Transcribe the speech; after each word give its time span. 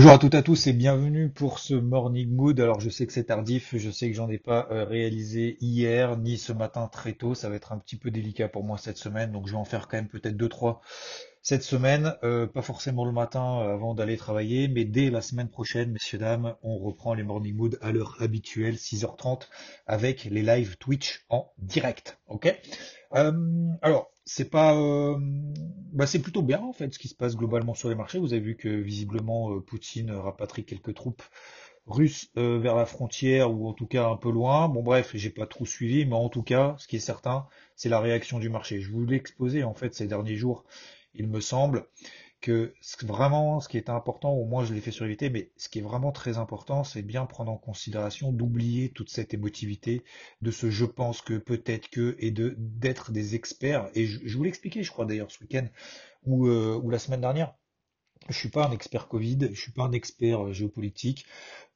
Bonjour 0.00 0.14
à 0.14 0.18
toutes 0.18 0.32
et 0.32 0.38
à 0.38 0.42
tous 0.42 0.66
et 0.66 0.72
bienvenue 0.72 1.28
pour 1.28 1.58
ce 1.58 1.74
Morning 1.74 2.34
Mood. 2.34 2.58
Alors 2.58 2.80
je 2.80 2.88
sais 2.88 3.06
que 3.06 3.12
c'est 3.12 3.24
tardif, 3.24 3.76
je 3.76 3.90
sais 3.90 4.08
que 4.08 4.16
j'en 4.16 4.30
ai 4.30 4.38
pas 4.38 4.66
euh, 4.70 4.86
réalisé 4.86 5.58
hier 5.60 6.16
ni 6.16 6.38
ce 6.38 6.54
matin 6.54 6.88
très 6.90 7.12
tôt, 7.12 7.34
ça 7.34 7.50
va 7.50 7.56
être 7.56 7.72
un 7.72 7.78
petit 7.78 7.96
peu 7.96 8.10
délicat 8.10 8.48
pour 8.48 8.64
moi 8.64 8.78
cette 8.78 8.96
semaine, 8.96 9.30
donc 9.30 9.46
je 9.46 9.52
vais 9.52 9.58
en 9.58 9.66
faire 9.66 9.88
quand 9.88 9.98
même 9.98 10.08
peut-être 10.08 10.38
deux 10.38 10.48
trois 10.48 10.80
cette 11.42 11.62
semaine, 11.62 12.14
euh, 12.24 12.46
pas 12.46 12.62
forcément 12.62 13.04
le 13.04 13.12
matin 13.12 13.60
euh, 13.60 13.74
avant 13.74 13.92
d'aller 13.94 14.16
travailler, 14.16 14.68
mais 14.68 14.86
dès 14.86 15.10
la 15.10 15.20
semaine 15.20 15.50
prochaine, 15.50 15.90
messieurs 15.90 16.18
dames, 16.18 16.54
on 16.62 16.78
reprend 16.78 17.12
les 17.12 17.22
Morning 17.22 17.54
Mood 17.54 17.78
à 17.82 17.92
l'heure 17.92 18.16
habituelle, 18.20 18.76
6h30, 18.76 19.48
avec 19.86 20.24
les 20.24 20.42
live 20.42 20.78
Twitch 20.78 21.26
en 21.28 21.52
direct. 21.58 22.18
Ok? 22.28 22.58
Alors 23.12 24.09
c'est 24.24 24.50
pas, 24.50 24.76
euh, 24.76 25.16
bah 25.92 26.06
c'est 26.06 26.20
plutôt 26.20 26.42
bien 26.42 26.60
en 26.60 26.72
fait 26.72 26.92
ce 26.92 26.98
qui 26.98 27.08
se 27.08 27.14
passe 27.14 27.36
globalement 27.36 27.74
sur 27.74 27.88
les 27.88 27.94
marchés. 27.94 28.18
Vous 28.18 28.32
avez 28.32 28.42
vu 28.42 28.56
que 28.56 28.68
visiblement 28.68 29.52
euh, 29.54 29.60
Poutine 29.60 30.10
rapatrie 30.12 30.64
quelques 30.64 30.94
troupes 30.94 31.22
russes 31.86 32.30
euh, 32.36 32.58
vers 32.58 32.76
la 32.76 32.86
frontière 32.86 33.52
ou 33.52 33.68
en 33.68 33.72
tout 33.72 33.86
cas 33.86 34.06
un 34.08 34.16
peu 34.16 34.30
loin. 34.30 34.68
Bon 34.68 34.82
bref, 34.82 35.10
j'ai 35.14 35.30
pas 35.30 35.46
trop 35.46 35.66
suivi, 35.66 36.04
mais 36.06 36.14
en 36.14 36.28
tout 36.28 36.42
cas, 36.42 36.76
ce 36.78 36.86
qui 36.86 36.96
est 36.96 37.00
certain, 37.00 37.46
c'est 37.76 37.88
la 37.88 38.00
réaction 38.00 38.38
du 38.38 38.48
marché. 38.48 38.80
Je 38.80 38.90
vous 38.90 39.04
l'ai 39.04 39.16
exposé 39.16 39.64
en 39.64 39.74
fait 39.74 39.94
ces 39.94 40.06
derniers 40.06 40.36
jours, 40.36 40.64
il 41.14 41.26
me 41.28 41.40
semble 41.40 41.86
que 42.40 42.74
vraiment 43.02 43.60
ce 43.60 43.68
qui 43.68 43.76
est 43.76 43.90
important, 43.90 44.32
au 44.32 44.44
moins 44.44 44.64
je 44.64 44.74
l'ai 44.74 44.80
fait 44.80 44.90
sur 44.90 45.04
l'évité, 45.04 45.30
mais 45.30 45.50
ce 45.56 45.68
qui 45.68 45.78
est 45.78 45.82
vraiment 45.82 46.12
très 46.12 46.38
important, 46.38 46.84
c'est 46.84 47.02
bien 47.02 47.26
prendre 47.26 47.52
en 47.52 47.56
considération 47.56 48.32
d'oublier 48.32 48.90
toute 48.90 49.10
cette 49.10 49.34
émotivité, 49.34 50.02
de 50.42 50.50
ce 50.50 50.70
je 50.70 50.84
pense 50.84 51.20
que, 51.22 51.34
peut-être 51.34 51.88
que, 51.90 52.16
et 52.18 52.30
de 52.30 52.54
d'être 52.58 53.12
des 53.12 53.34
experts. 53.34 53.90
Et 53.94 54.06
je, 54.06 54.36
vous 54.36 54.44
l'ai 54.44 54.48
expliqué, 54.48 54.82
je 54.82 54.90
crois 54.90 55.04
d'ailleurs 55.04 55.30
ce 55.30 55.40
week-end 55.40 55.66
ou, 56.24 56.48
euh, 56.48 56.80
ou 56.82 56.90
la 56.90 56.98
semaine 56.98 57.20
dernière. 57.20 57.54
Je 58.28 58.36
suis 58.36 58.50
pas 58.50 58.66
un 58.66 58.72
expert 58.72 59.08
Covid, 59.08 59.48
je 59.52 59.60
suis 59.60 59.72
pas 59.72 59.84
un 59.84 59.92
expert 59.92 60.46
euh, 60.46 60.52
géopolitique 60.52 61.26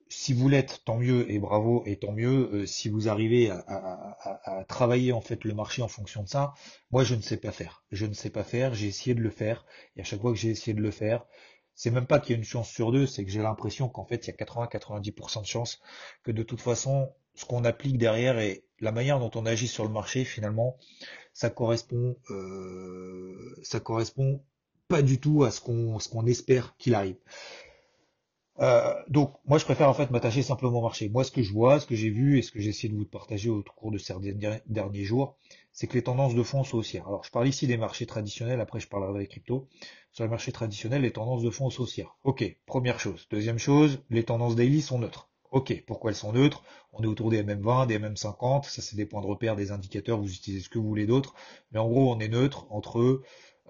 si 0.08 0.32
vous 0.32 0.48
l'êtes, 0.48 0.82
tant 0.84 0.96
mieux 0.96 1.30
et 1.30 1.38
bravo 1.38 1.82
et 1.86 1.96
tant 1.96 2.12
mieux. 2.12 2.50
Euh, 2.52 2.66
si 2.66 2.88
vous 2.88 3.08
arrivez 3.08 3.50
à, 3.50 4.64
travailler 4.68 5.12
en 5.12 5.20
fait 5.20 5.44
le 5.44 5.54
marché 5.54 5.82
en 5.82 5.88
fonction 5.88 6.22
de 6.22 6.28
ça, 6.28 6.54
moi 6.90 7.04
je 7.04 7.14
ne 7.14 7.20
sais 7.20 7.36
pas 7.36 7.52
faire. 7.52 7.84
Je 7.90 8.06
ne 8.06 8.14
sais 8.14 8.30
pas 8.30 8.44
faire. 8.44 8.74
J'ai 8.74 8.88
essayé 8.88 9.14
de 9.14 9.20
le 9.20 9.30
faire 9.30 9.64
et 9.96 10.00
à 10.00 10.04
chaque 10.04 10.20
fois 10.20 10.32
que 10.32 10.38
j'ai 10.38 10.50
essayé 10.50 10.74
de 10.74 10.82
le 10.82 10.90
faire, 10.90 11.26
c'est 11.74 11.90
même 11.90 12.06
pas 12.06 12.20
qu'il 12.20 12.32
y 12.32 12.34
a 12.34 12.38
une 12.38 12.44
chance 12.44 12.70
sur 12.70 12.92
deux, 12.92 13.06
c'est 13.06 13.24
que 13.24 13.30
j'ai 13.30 13.42
l'impression 13.42 13.88
qu'en 13.88 14.04
fait 14.04 14.26
il 14.26 14.30
y 14.30 14.32
a 14.32 14.44
80-90% 14.44 15.42
de 15.42 15.46
chance 15.46 15.80
que 16.22 16.30
de 16.30 16.42
toute 16.42 16.60
façon 16.60 17.12
ce 17.34 17.44
qu'on 17.44 17.64
applique 17.64 17.98
derrière 17.98 18.38
et 18.38 18.64
la 18.80 18.92
manière 18.92 19.18
dont 19.18 19.30
on 19.34 19.46
agit 19.46 19.68
sur 19.68 19.84
le 19.84 19.90
marché 19.90 20.24
finalement, 20.24 20.76
ça 21.32 21.50
correspond, 21.50 22.16
euh, 22.30 23.56
ça 23.62 23.80
correspond 23.80 24.42
pas 24.88 25.02
du 25.02 25.18
tout 25.18 25.44
à 25.44 25.50
ce 25.50 25.60
qu'on 25.60 25.98
ce 25.98 26.08
qu'on 26.08 26.26
espère 26.26 26.76
qu'il 26.76 26.94
arrive. 26.94 27.16
Euh, 28.60 28.94
donc, 29.08 29.34
moi, 29.46 29.58
je 29.58 29.64
préfère 29.64 29.88
en 29.88 29.94
fait 29.94 30.10
m'attacher 30.10 30.42
simplement 30.42 30.78
au 30.78 30.82
marché. 30.82 31.08
Moi, 31.08 31.24
ce 31.24 31.30
que 31.32 31.42
je 31.42 31.52
vois, 31.52 31.80
ce 31.80 31.86
que 31.86 31.96
j'ai 31.96 32.10
vu 32.10 32.38
et 32.38 32.42
ce 32.42 32.52
que 32.52 32.60
j'ai 32.60 32.70
essayé 32.70 32.88
de 32.92 32.96
vous 32.96 33.04
partager 33.04 33.50
au 33.50 33.62
cours 33.76 33.90
de 33.90 33.98
ces 33.98 34.14
derniers 34.66 35.04
jours, 35.04 35.36
c'est 35.72 35.88
que 35.88 35.94
les 35.94 36.02
tendances 36.02 36.34
de 36.34 36.42
fond 36.42 36.62
sont 36.62 36.78
haussières. 36.78 37.06
Alors, 37.08 37.24
je 37.24 37.30
parle 37.30 37.48
ici 37.48 37.66
des 37.66 37.76
marchés 37.76 38.06
traditionnels, 38.06 38.60
après 38.60 38.78
je 38.80 38.88
parlerai 38.88 39.20
des 39.20 39.26
cryptos. 39.26 39.66
Sur 40.12 40.24
les 40.24 40.30
marchés 40.30 40.52
traditionnels, 40.52 41.02
les 41.02 41.10
tendances 41.12 41.42
de 41.42 41.50
fond 41.50 41.68
sont 41.70 41.82
haussières. 41.82 42.16
Ok, 42.22 42.44
première 42.66 43.00
chose. 43.00 43.26
Deuxième 43.30 43.58
chose, 43.58 44.00
les 44.10 44.22
tendances 44.22 44.54
daily 44.54 44.80
sont 44.82 45.00
neutres. 45.00 45.28
Ok, 45.50 45.84
pourquoi 45.86 46.10
elles 46.10 46.16
sont 46.16 46.32
neutres? 46.32 46.62
On 46.92 47.02
est 47.02 47.06
autour 47.06 47.30
des 47.30 47.42
MM20, 47.42 47.86
des 47.86 47.98
MM50, 47.98 48.68
ça 48.68 48.82
c'est 48.82 48.96
des 48.96 49.06
points 49.06 49.20
de 49.20 49.26
repère, 49.26 49.56
des 49.56 49.72
indicateurs, 49.72 50.18
vous 50.20 50.32
utilisez 50.32 50.62
ce 50.62 50.68
que 50.68 50.78
vous 50.78 50.86
voulez 50.86 51.06
d'autre. 51.06 51.34
Mais 51.72 51.80
en 51.80 51.88
gros, 51.88 52.12
on 52.12 52.20
est 52.20 52.28
neutre 52.28 52.66
entre 52.70 53.22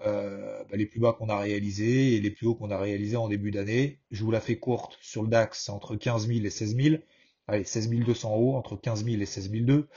euh, 0.05 0.63
bah, 0.69 0.77
les 0.77 0.85
plus 0.85 0.99
bas 0.99 1.13
qu'on 1.13 1.29
a 1.29 1.39
réalisés 1.39 2.15
et 2.15 2.21
les 2.21 2.31
plus 2.31 2.47
hauts 2.47 2.55
qu'on 2.55 2.71
a 2.71 2.77
réalisés 2.77 3.17
en 3.17 3.27
début 3.27 3.51
d'année. 3.51 3.99
Je 4.11 4.23
vous 4.23 4.31
la 4.31 4.41
fais 4.41 4.57
courte. 4.57 4.97
Sur 5.01 5.23
le 5.23 5.29
DAX, 5.29 5.65
c'est 5.65 5.71
entre 5.71 5.95
15 5.95 6.27
000 6.27 6.45
et 6.45 6.49
16 6.49 6.75
000. 6.75 6.95
Allez, 7.47 7.63
16 7.63 7.89
200 7.89 8.31
euros, 8.31 8.55
entre 8.55 8.75
15 8.75 9.05
000 9.05 9.21
et 9.21 9.25
16 9.25 9.51
200. 9.51 9.87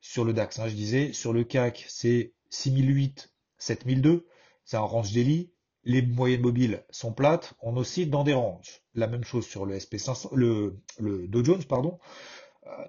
Sur 0.00 0.24
le 0.24 0.32
DAX, 0.32 0.58
hein, 0.58 0.68
je 0.68 0.74
disais. 0.74 1.12
Sur 1.12 1.32
le 1.32 1.44
CAC, 1.44 1.84
c'est 1.88 2.32
6 2.50 2.70
008, 2.70 3.32
7 3.58 3.86
200. 3.86 4.20
C'est 4.64 4.76
un 4.76 4.80
range 4.80 5.12
daily. 5.12 5.50
Les 5.84 6.00
moyennes 6.02 6.42
mobiles 6.42 6.84
sont 6.90 7.12
plates. 7.12 7.54
On 7.60 7.76
oscille 7.76 8.08
dans 8.08 8.24
des 8.24 8.34
ranges. 8.34 8.82
La 8.94 9.06
même 9.06 9.24
chose 9.24 9.46
sur 9.46 9.66
le 9.66 9.76
SP500, 9.76 10.34
le, 10.34 10.78
le 10.98 11.26
Dow 11.28 11.44
Jones, 11.44 11.64
pardon. 11.64 11.98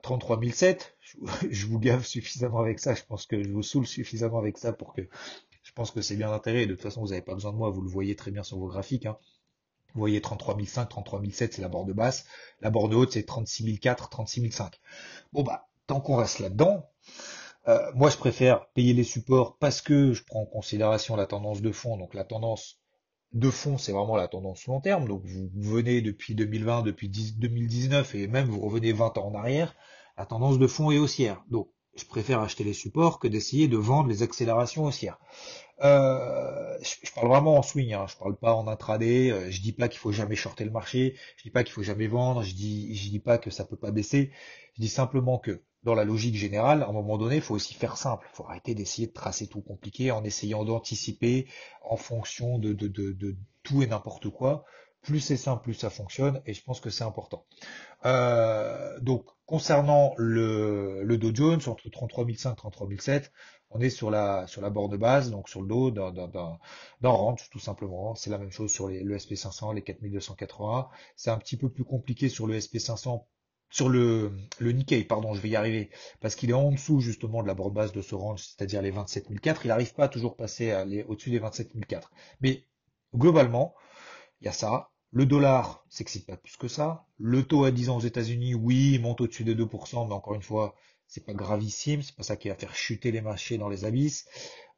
33 0.03 0.39
007. 0.41 0.97
Je 1.49 1.67
vous 1.67 1.79
gave 1.79 2.05
suffisamment 2.05 2.59
avec 2.59 2.79
ça. 2.79 2.93
Je 2.93 3.03
pense 3.03 3.25
que 3.25 3.41
je 3.43 3.49
vous 3.49 3.63
saoule 3.63 3.87
suffisamment 3.87 4.37
avec 4.37 4.57
ça 4.57 4.73
pour 4.73 4.93
que 4.93 5.01
je 5.63 5.71
pense 5.71 5.91
que 5.91 6.01
c'est 6.01 6.15
bien 6.15 6.29
d'intérêt. 6.29 6.65
De 6.65 6.73
toute 6.73 6.83
façon, 6.83 7.01
vous 7.01 7.09
n'avez 7.09 7.21
pas 7.21 7.33
besoin 7.33 7.51
de 7.51 7.57
moi, 7.57 7.69
vous 7.69 7.81
le 7.81 7.89
voyez 7.89 8.15
très 8.15 8.31
bien 8.31 8.43
sur 8.43 8.57
vos 8.57 8.67
graphiques. 8.67 9.05
Hein. 9.05 9.17
Vous 9.93 9.99
voyez 9.99 10.21
33005, 10.21 10.87
33007, 10.89 11.53
c'est 11.53 11.61
la 11.61 11.69
borde 11.69 11.91
basse. 11.91 12.25
La 12.61 12.69
borde 12.69 12.93
haute, 12.93 13.13
c'est 13.13 13.23
36004, 13.23 14.09
36005. 14.09 14.79
Bon 15.31 15.43
bah, 15.43 15.67
tant 15.87 16.01
qu'on 16.01 16.17
reste 16.17 16.39
là-dedans, 16.39 16.89
euh, 17.67 17.91
moi 17.93 18.09
je 18.09 18.17
préfère 18.17 18.67
payer 18.69 18.93
les 18.93 19.03
supports 19.03 19.57
parce 19.57 19.81
que 19.81 20.13
je 20.13 20.23
prends 20.23 20.41
en 20.41 20.45
considération 20.45 21.15
la 21.15 21.27
tendance 21.27 21.61
de 21.61 21.71
fond. 21.71 21.97
Donc 21.97 22.13
la 22.13 22.23
tendance 22.23 22.79
de 23.33 23.49
fond, 23.49 23.77
c'est 23.77 23.91
vraiment 23.91 24.15
la 24.15 24.27
tendance 24.27 24.65
long 24.65 24.81
terme. 24.81 25.07
Donc 25.07 25.23
vous 25.25 25.49
venez 25.53 26.01
depuis 26.01 26.35
2020, 26.35 26.81
depuis 26.81 27.09
2019 27.09 28.15
et 28.15 28.27
même 28.27 28.47
vous 28.47 28.59
revenez 28.59 28.93
20 28.93 29.17
ans 29.17 29.27
en 29.27 29.35
arrière, 29.35 29.75
la 30.17 30.25
tendance 30.25 30.59
de 30.59 30.67
fond 30.67 30.91
est 30.91 30.97
haussière. 30.97 31.43
Donc 31.49 31.69
je 31.95 32.05
préfère 32.05 32.39
acheter 32.39 32.63
les 32.63 32.73
supports 32.73 33.19
que 33.19 33.27
d'essayer 33.27 33.67
de 33.67 33.77
vendre 33.77 34.09
les 34.09 34.23
accélérations 34.23 34.85
haussières. 34.85 35.19
Euh, 35.83 36.77
je, 36.81 37.11
parle 37.13 37.27
vraiment 37.27 37.57
en 37.57 37.61
swing, 37.61 37.93
hein, 37.93 38.05
je 38.07 38.15
parle 38.15 38.37
pas 38.37 38.53
en 38.53 38.67
intraday, 38.67 39.31
euh, 39.31 39.51
je 39.51 39.61
dis 39.61 39.73
pas 39.73 39.89
qu'il 39.89 39.99
faut 39.99 40.11
jamais 40.11 40.35
shorter 40.35 40.63
le 40.63 40.71
marché, 40.71 41.15
je 41.37 41.43
dis 41.43 41.49
pas 41.49 41.63
qu'il 41.63 41.73
faut 41.73 41.83
jamais 41.83 42.07
vendre, 42.07 42.43
je 42.43 42.53
dis, 42.53 42.95
je 42.95 43.09
dis 43.09 43.19
pas 43.19 43.37
que 43.37 43.49
ça 43.49 43.65
peut 43.65 43.75
pas 43.75 43.91
baisser, 43.91 44.31
je 44.75 44.81
dis 44.81 44.87
simplement 44.87 45.39
que 45.39 45.63
dans 45.83 45.95
la 45.95 46.05
logique 46.05 46.35
générale, 46.35 46.83
à 46.83 46.87
un 46.89 46.93
moment 46.93 47.17
donné, 47.17 47.37
il 47.37 47.41
faut 47.41 47.55
aussi 47.55 47.73
faire 47.73 47.97
simple, 47.97 48.27
il 48.31 48.35
faut 48.35 48.45
arrêter 48.45 48.73
d'essayer 48.75 49.07
de 49.07 49.13
tracer 49.13 49.47
tout 49.47 49.61
compliqué 49.61 50.11
en 50.11 50.23
essayant 50.23 50.63
d'anticiper 50.63 51.47
en 51.83 51.97
fonction 51.97 52.57
de, 52.57 52.71
de, 52.71 52.87
de, 52.87 53.11
de 53.11 53.35
tout 53.63 53.83
et 53.83 53.87
n'importe 53.87 54.29
quoi. 54.29 54.63
Plus 55.03 55.19
c'est 55.19 55.37
simple, 55.37 55.63
plus 55.63 55.73
ça 55.73 55.89
fonctionne, 55.89 56.41
et 56.45 56.53
je 56.53 56.63
pense 56.63 56.79
que 56.79 56.89
c'est 56.89 57.03
important. 57.03 57.45
Euh, 58.05 58.99
donc, 59.01 59.25
concernant 59.45 60.13
le, 60.17 61.03
le 61.03 61.17
Dow 61.17 61.35
Jones, 61.35 61.59
entre 61.67 61.89
33 61.89 62.25
500 62.25 62.53
et 62.53 62.55
33 62.55 62.87
007, 62.99 63.31
on 63.69 63.81
est 63.81 63.89
sur 63.89 64.09
la, 64.11 64.47
sur 64.47 64.61
la 64.61 64.69
borne 64.69 64.95
base, 64.97 65.29
donc 65.29 65.49
sur 65.49 65.61
le 65.61 65.67
dos 65.67 65.91
d'un 65.91 66.59
range, 67.03 67.49
tout 67.49 67.59
simplement. 67.59 68.15
C'est 68.15 68.29
la 68.29 68.37
même 68.37 68.51
chose 68.51 68.71
sur 68.71 68.87
les, 68.87 69.03
le 69.03 69.17
SP500, 69.17 69.73
les 69.73 69.81
4280. 69.81 70.89
C'est 71.15 71.31
un 71.31 71.37
petit 71.37 71.57
peu 71.57 71.69
plus 71.69 71.83
compliqué 71.83 72.29
sur 72.29 72.47
le 72.47 72.55
SP500 72.57 73.25
sur 73.69 73.89
le, 73.89 74.31
le 74.59 74.71
Nikkei, 74.71 75.03
pardon, 75.03 75.33
je 75.33 75.41
vais 75.41 75.49
y 75.49 75.55
arriver, 75.55 75.89
parce 76.21 76.35
qu'il 76.35 76.51
est 76.51 76.53
en 76.53 76.71
dessous 76.71 76.99
justement 76.99 77.41
de 77.41 77.47
la 77.47 77.55
borne 77.55 77.73
base 77.73 77.91
de 77.91 78.03
ce 78.03 78.13
range, 78.13 78.43
c'est-à-dire 78.43 78.83
les 78.83 78.91
27004, 78.91 79.65
il 79.65 79.69
n'arrive 79.69 79.93
pas 79.95 80.03
à 80.03 80.09
toujours 80.09 80.35
passer 80.35 80.71
au-dessus 81.07 81.31
des 81.31 81.39
27004. 81.39 82.11
Mais 82.41 82.67
globalement, 83.15 83.73
il 84.41 84.45
y 84.45 84.47
a 84.47 84.51
ça, 84.51 84.91
le 85.13 85.25
dollar 85.27 85.85
s'excite 85.89 86.25
pas 86.25 86.37
plus 86.37 86.57
que 86.57 86.67
ça. 86.67 87.05
Le 87.19 87.43
taux 87.43 87.65
à 87.65 87.71
10 87.71 87.89
ans 87.89 87.97
aux 87.97 88.01
États-Unis, 88.01 88.55
oui, 88.55 88.93
il 88.95 89.01
monte 89.01 89.21
au-dessus 89.21 89.43
des 89.43 89.55
2%, 89.55 90.07
mais 90.07 90.13
encore 90.13 90.33
une 90.33 90.41
fois, 90.41 90.75
c'est 91.07 91.23
pas 91.23 91.33
gravissime, 91.33 92.01
c'est 92.01 92.15
pas 92.15 92.23
ça 92.23 92.35
qui 92.35 92.49
va 92.49 92.55
faire 92.55 92.75
chuter 92.75 93.11
les 93.11 93.21
marchés 93.21 93.59
dans 93.59 93.69
les 93.69 93.85
abysses. 93.85 94.27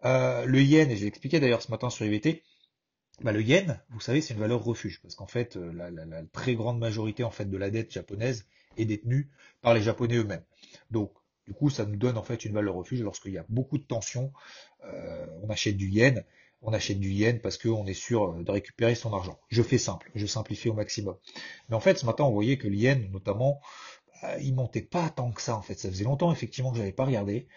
Euh, 0.03 0.45
le 0.45 0.61
yen, 0.61 0.91
et 0.91 0.97
j'ai 0.97 1.07
expliqué 1.07 1.39
d'ailleurs 1.39 1.61
ce 1.61 1.71
matin 1.71 1.89
sur 1.89 2.05
IVT, 2.05 2.43
bah 3.21 3.31
le 3.31 3.41
yen, 3.41 3.81
vous 3.91 4.01
savez, 4.01 4.19
c'est 4.19 4.33
une 4.33 4.41
valeur 4.41 4.61
refuge, 4.61 5.01
parce 5.01 5.15
qu'en 5.15 5.25
fait, 5.25 5.55
euh, 5.55 5.71
la, 5.71 6.23
très 6.33 6.55
grande 6.55 6.79
majorité 6.79 7.23
en 7.23 7.31
fait 7.31 7.49
de 7.49 7.57
la 7.57 7.69
dette 7.69 7.93
japonaise 7.93 8.45
est 8.77 8.85
détenue 8.85 9.29
par 9.61 9.73
les 9.73 9.81
Japonais 9.81 10.17
eux-mêmes. 10.17 10.43
Donc, 10.91 11.13
du 11.47 11.53
coup, 11.53 11.69
ça 11.69 11.85
nous 11.85 11.95
donne 11.95 12.17
en 12.17 12.23
fait 12.23 12.43
une 12.43 12.53
valeur 12.53 12.75
refuge 12.75 13.01
lorsqu'il 13.01 13.31
y 13.31 13.37
a 13.37 13.45
beaucoup 13.47 13.77
de 13.77 13.83
tensions. 13.83 14.33
Euh, 14.83 15.27
on 15.43 15.49
achète 15.49 15.77
du 15.77 15.87
yen 15.87 16.25
on 16.65 16.73
achète 16.73 16.99
du 16.99 17.11
yen 17.11 17.39
parce 17.39 17.57
qu'on 17.57 17.85
est 17.85 17.93
sûr 17.93 18.31
euh, 18.31 18.43
de 18.43 18.51
récupérer 18.51 18.95
son 18.95 19.13
argent. 19.13 19.39
Je 19.49 19.61
fais 19.61 19.77
simple, 19.77 20.11
je 20.15 20.25
simplifie 20.25 20.69
au 20.69 20.73
maximum. 20.73 21.15
Mais 21.69 21.75
en 21.75 21.79
fait, 21.79 21.97
ce 21.97 22.05
matin, 22.05 22.23
on 22.23 22.31
voyait 22.31 22.57
que 22.57 22.67
le 22.67 23.09
notamment, 23.11 23.61
bah, 24.21 24.37
il 24.39 24.53
montait 24.53 24.81
pas 24.81 25.09
tant 25.09 25.31
que 25.31 25.41
ça, 25.41 25.55
en 25.55 25.61
fait. 25.61 25.79
Ça 25.79 25.89
faisait 25.89 26.03
longtemps, 26.03 26.31
effectivement, 26.31 26.71
que 26.71 26.77
je 26.77 26.81
n'avais 26.81 26.93
pas 26.93 27.05
regardé. 27.05 27.47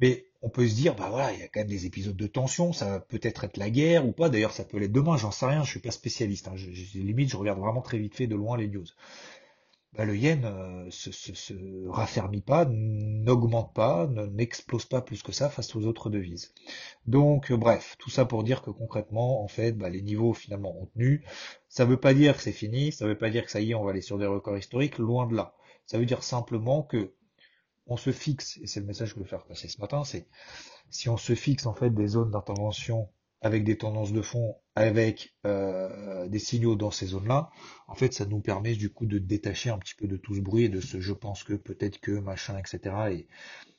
Mais 0.00 0.26
on 0.40 0.48
peut 0.48 0.66
se 0.66 0.74
dire, 0.74 0.94
bah 0.96 1.08
voilà, 1.10 1.32
il 1.32 1.40
y 1.40 1.42
a 1.42 1.48
quand 1.48 1.60
même 1.60 1.68
des 1.68 1.86
épisodes 1.86 2.16
de 2.16 2.26
tension, 2.26 2.72
ça 2.72 2.86
va 2.86 3.00
peut-être 3.00 3.44
être 3.44 3.56
la 3.56 3.70
guerre 3.70 4.06
ou 4.06 4.12
pas. 4.12 4.28
D'ailleurs, 4.28 4.52
ça 4.52 4.64
peut 4.64 4.78
l'être 4.78 4.92
demain, 4.92 5.16
j'en 5.16 5.30
sais 5.30 5.46
rien, 5.46 5.62
je 5.62 5.70
suis 5.70 5.80
pas 5.80 5.90
spécialiste. 5.90 6.48
Hein. 6.48 6.54
limite, 6.94 7.30
je 7.30 7.36
regarde 7.36 7.60
vraiment 7.60 7.82
très 7.82 7.98
vite 7.98 8.14
fait 8.14 8.26
de 8.26 8.34
loin 8.34 8.56
les 8.56 8.68
news. 8.68 8.86
Bah, 9.94 10.06
le 10.06 10.16
yen 10.16 10.44
euh, 10.46 10.90
se, 10.90 11.12
se, 11.12 11.52
raffermit 11.88 12.40
pas, 12.40 12.64
n'augmente 12.66 13.74
pas, 13.74 14.06
n'explose 14.06 14.86
pas 14.86 15.02
plus 15.02 15.22
que 15.22 15.32
ça 15.32 15.50
face 15.50 15.76
aux 15.76 15.84
autres 15.84 16.08
devises. 16.08 16.54
Donc, 17.06 17.50
euh, 17.52 17.56
bref, 17.58 17.96
tout 17.98 18.08
ça 18.08 18.24
pour 18.24 18.42
dire 18.42 18.62
que 18.62 18.70
concrètement, 18.70 19.44
en 19.44 19.48
fait, 19.48 19.72
bah, 19.72 19.90
les 19.90 20.00
niveaux 20.00 20.32
finalement 20.32 20.74
ont 20.80 20.86
tenu. 20.86 21.26
Ça 21.68 21.84
veut 21.84 21.98
pas 22.00 22.14
dire 22.14 22.36
que 22.36 22.42
c'est 22.42 22.52
fini, 22.52 22.90
ça 22.92 23.06
veut 23.06 23.18
pas 23.18 23.28
dire 23.28 23.44
que 23.44 23.50
ça 23.50 23.60
y 23.60 23.72
est, 23.72 23.74
on 23.74 23.84
va 23.84 23.90
aller 23.90 24.00
sur 24.00 24.18
des 24.18 24.26
records 24.26 24.56
historiques, 24.56 24.96
loin 24.96 25.26
de 25.26 25.34
là. 25.36 25.54
Ça 25.84 25.98
veut 25.98 26.06
dire 26.06 26.22
simplement 26.22 26.82
que 26.82 27.12
on 27.86 27.96
se 27.98 28.12
fixe, 28.12 28.58
et 28.62 28.66
c'est 28.66 28.80
le 28.80 28.86
message 28.86 29.10
que 29.12 29.16
je 29.16 29.24
veux 29.24 29.28
faire 29.28 29.44
passer 29.44 29.68
ce 29.68 29.80
matin, 29.80 30.04
c'est 30.04 30.26
si 30.88 31.08
on 31.08 31.16
se 31.18 31.34
fixe 31.34 31.66
en 31.66 31.74
fait 31.74 31.90
des 31.90 32.06
zones 32.08 32.30
d'intervention 32.30 33.08
avec 33.42 33.64
des 33.64 33.76
tendances 33.76 34.12
de 34.12 34.22
fond, 34.22 34.56
avec 34.76 35.34
euh, 35.46 36.28
des 36.28 36.38
signaux 36.38 36.76
dans 36.76 36.90
ces 36.90 37.06
zones-là, 37.06 37.50
en 37.88 37.94
fait, 37.94 38.14
ça 38.14 38.24
nous 38.24 38.40
permet 38.40 38.74
du 38.74 38.90
coup 38.90 39.04
de 39.04 39.18
détacher 39.18 39.70
un 39.70 39.78
petit 39.78 39.94
peu 39.94 40.06
de 40.06 40.16
tout 40.16 40.34
ce 40.34 40.40
bruit 40.40 40.64
et 40.64 40.68
de 40.68 40.80
ce 40.80 41.00
je 41.00 41.12
pense 41.12 41.44
que, 41.44 41.54
peut-être 41.54 42.00
que, 42.00 42.12
machin, 42.12 42.56
etc. 42.56 42.94
Et, 43.10 43.26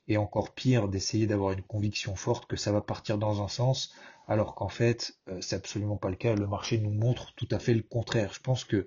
et 0.10 0.18
encore 0.18 0.54
pire, 0.54 0.90
d'essayer 0.90 1.28
d'avoir 1.28 1.54
une 1.54 1.62
conviction 1.62 2.16
forte 2.16 2.46
que 2.46 2.58
ça 2.58 2.74
va 2.74 2.82
partir 2.82 3.18
dans 3.18 3.42
un 3.42 3.48
sens, 3.48 3.94
alors 4.28 4.54
qu'en 4.54 4.70
fait, 4.70 5.16
euh, 5.30 5.40
c'est 5.42 5.56
absolument 5.56 5.98
pas 5.98 6.10
le 6.10 6.18
cas. 6.18 6.36
Le 6.36 6.48
marché 6.48 6.78
nous 6.78 6.92
montre 6.92 7.34
tout 7.36 7.48
à 7.52 7.60
fait 7.60 7.74
le 7.74 7.84
contraire. 7.84 8.34
Je 8.34 8.42
pense 8.42 8.66
que 8.66 8.86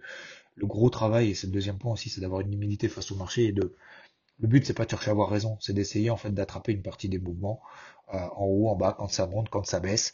le 0.56 0.66
gros 0.66 0.90
travail, 0.90 1.30
et 1.30 1.34
c'est 1.34 1.46
le 1.46 1.52
deuxième 1.54 1.78
point 1.78 1.92
aussi, 1.92 2.10
c'est 2.10 2.20
d'avoir 2.20 2.42
une 2.42 2.52
humilité 2.52 2.88
face 2.88 3.10
au 3.10 3.16
marché 3.16 3.46
et 3.46 3.52
de 3.52 3.74
le 4.38 4.48
but 4.48 4.66
c'est 4.66 4.74
pas 4.74 4.84
de 4.84 4.90
chercher 4.90 5.08
à 5.08 5.12
avoir 5.12 5.30
raison, 5.30 5.56
c'est 5.60 5.72
d'essayer 5.72 6.10
en 6.10 6.16
fait 6.16 6.30
d'attraper 6.30 6.72
une 6.72 6.82
partie 6.82 7.08
des 7.08 7.18
mouvements 7.18 7.60
euh, 8.14 8.18
en 8.18 8.44
haut, 8.44 8.68
en 8.68 8.76
bas, 8.76 8.94
quand 8.96 9.08
ça 9.08 9.26
monte, 9.26 9.48
quand 9.48 9.64
ça 9.64 9.80
baisse, 9.80 10.12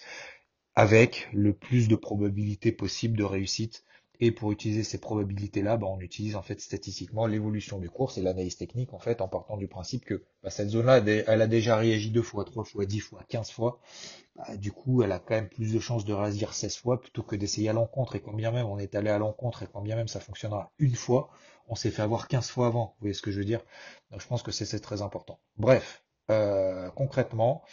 avec 0.74 1.28
le 1.32 1.52
plus 1.52 1.88
de 1.88 1.96
probabilités 1.96 2.72
possible 2.72 3.16
de 3.16 3.24
réussite. 3.24 3.84
Et 4.20 4.30
pour 4.30 4.52
utiliser 4.52 4.84
ces 4.84 4.98
probabilités-là, 4.98 5.76
bah, 5.76 5.88
on 5.90 5.98
utilise 5.98 6.36
en 6.36 6.42
fait 6.42 6.60
statistiquement 6.60 7.26
l'évolution 7.26 7.78
du 7.78 7.90
cours, 7.90 8.12
c'est 8.12 8.22
l'analyse 8.22 8.56
technique 8.56 8.94
en 8.94 9.00
fait, 9.00 9.20
en 9.20 9.26
partant 9.26 9.56
du 9.56 9.66
principe 9.66 10.04
que 10.04 10.22
bah, 10.44 10.50
cette 10.50 10.68
zone-là, 10.68 10.98
elle 10.98 11.42
a 11.42 11.46
déjà 11.48 11.76
réagi 11.76 12.10
deux 12.10 12.22
fois, 12.22 12.44
trois 12.44 12.62
fois, 12.64 12.86
dix 12.86 13.00
fois, 13.00 13.24
quinze 13.28 13.50
fois. 13.50 13.80
Bah, 14.36 14.56
du 14.56 14.70
coup, 14.70 15.02
elle 15.02 15.10
a 15.12 15.18
quand 15.18 15.34
même 15.34 15.48
plus 15.48 15.72
de 15.72 15.80
chances 15.80 16.04
de 16.04 16.12
réagir 16.12 16.54
16 16.54 16.76
fois 16.76 17.00
plutôt 17.00 17.22
que 17.24 17.34
d'essayer 17.36 17.68
à 17.68 17.72
l'encontre. 17.72 18.14
Et 18.14 18.20
quand 18.20 18.32
bien 18.32 18.52
même 18.52 18.66
on 18.66 18.78
est 18.78 18.94
allé 18.94 19.10
à 19.10 19.18
l'encontre 19.18 19.64
et 19.64 19.66
quand 19.72 19.82
bien 19.82 19.96
même 19.96 20.08
ça 20.08 20.20
fonctionnera 20.20 20.72
une 20.78 20.94
fois, 20.94 21.30
on 21.68 21.74
s'est 21.74 21.90
fait 21.90 22.02
avoir 22.02 22.28
15 22.28 22.48
fois 22.48 22.68
avant. 22.68 22.94
Vous 22.98 23.00
voyez 23.02 23.14
ce 23.14 23.22
que 23.22 23.32
je 23.32 23.38
veux 23.38 23.44
dire? 23.44 23.64
Donc 24.12 24.20
je 24.20 24.26
pense 24.28 24.42
que 24.44 24.52
c'est 24.52 24.78
très 24.80 25.02
important. 25.02 25.40
Bref, 25.56 26.04
euh, 26.30 26.90
concrètement, 26.90 27.64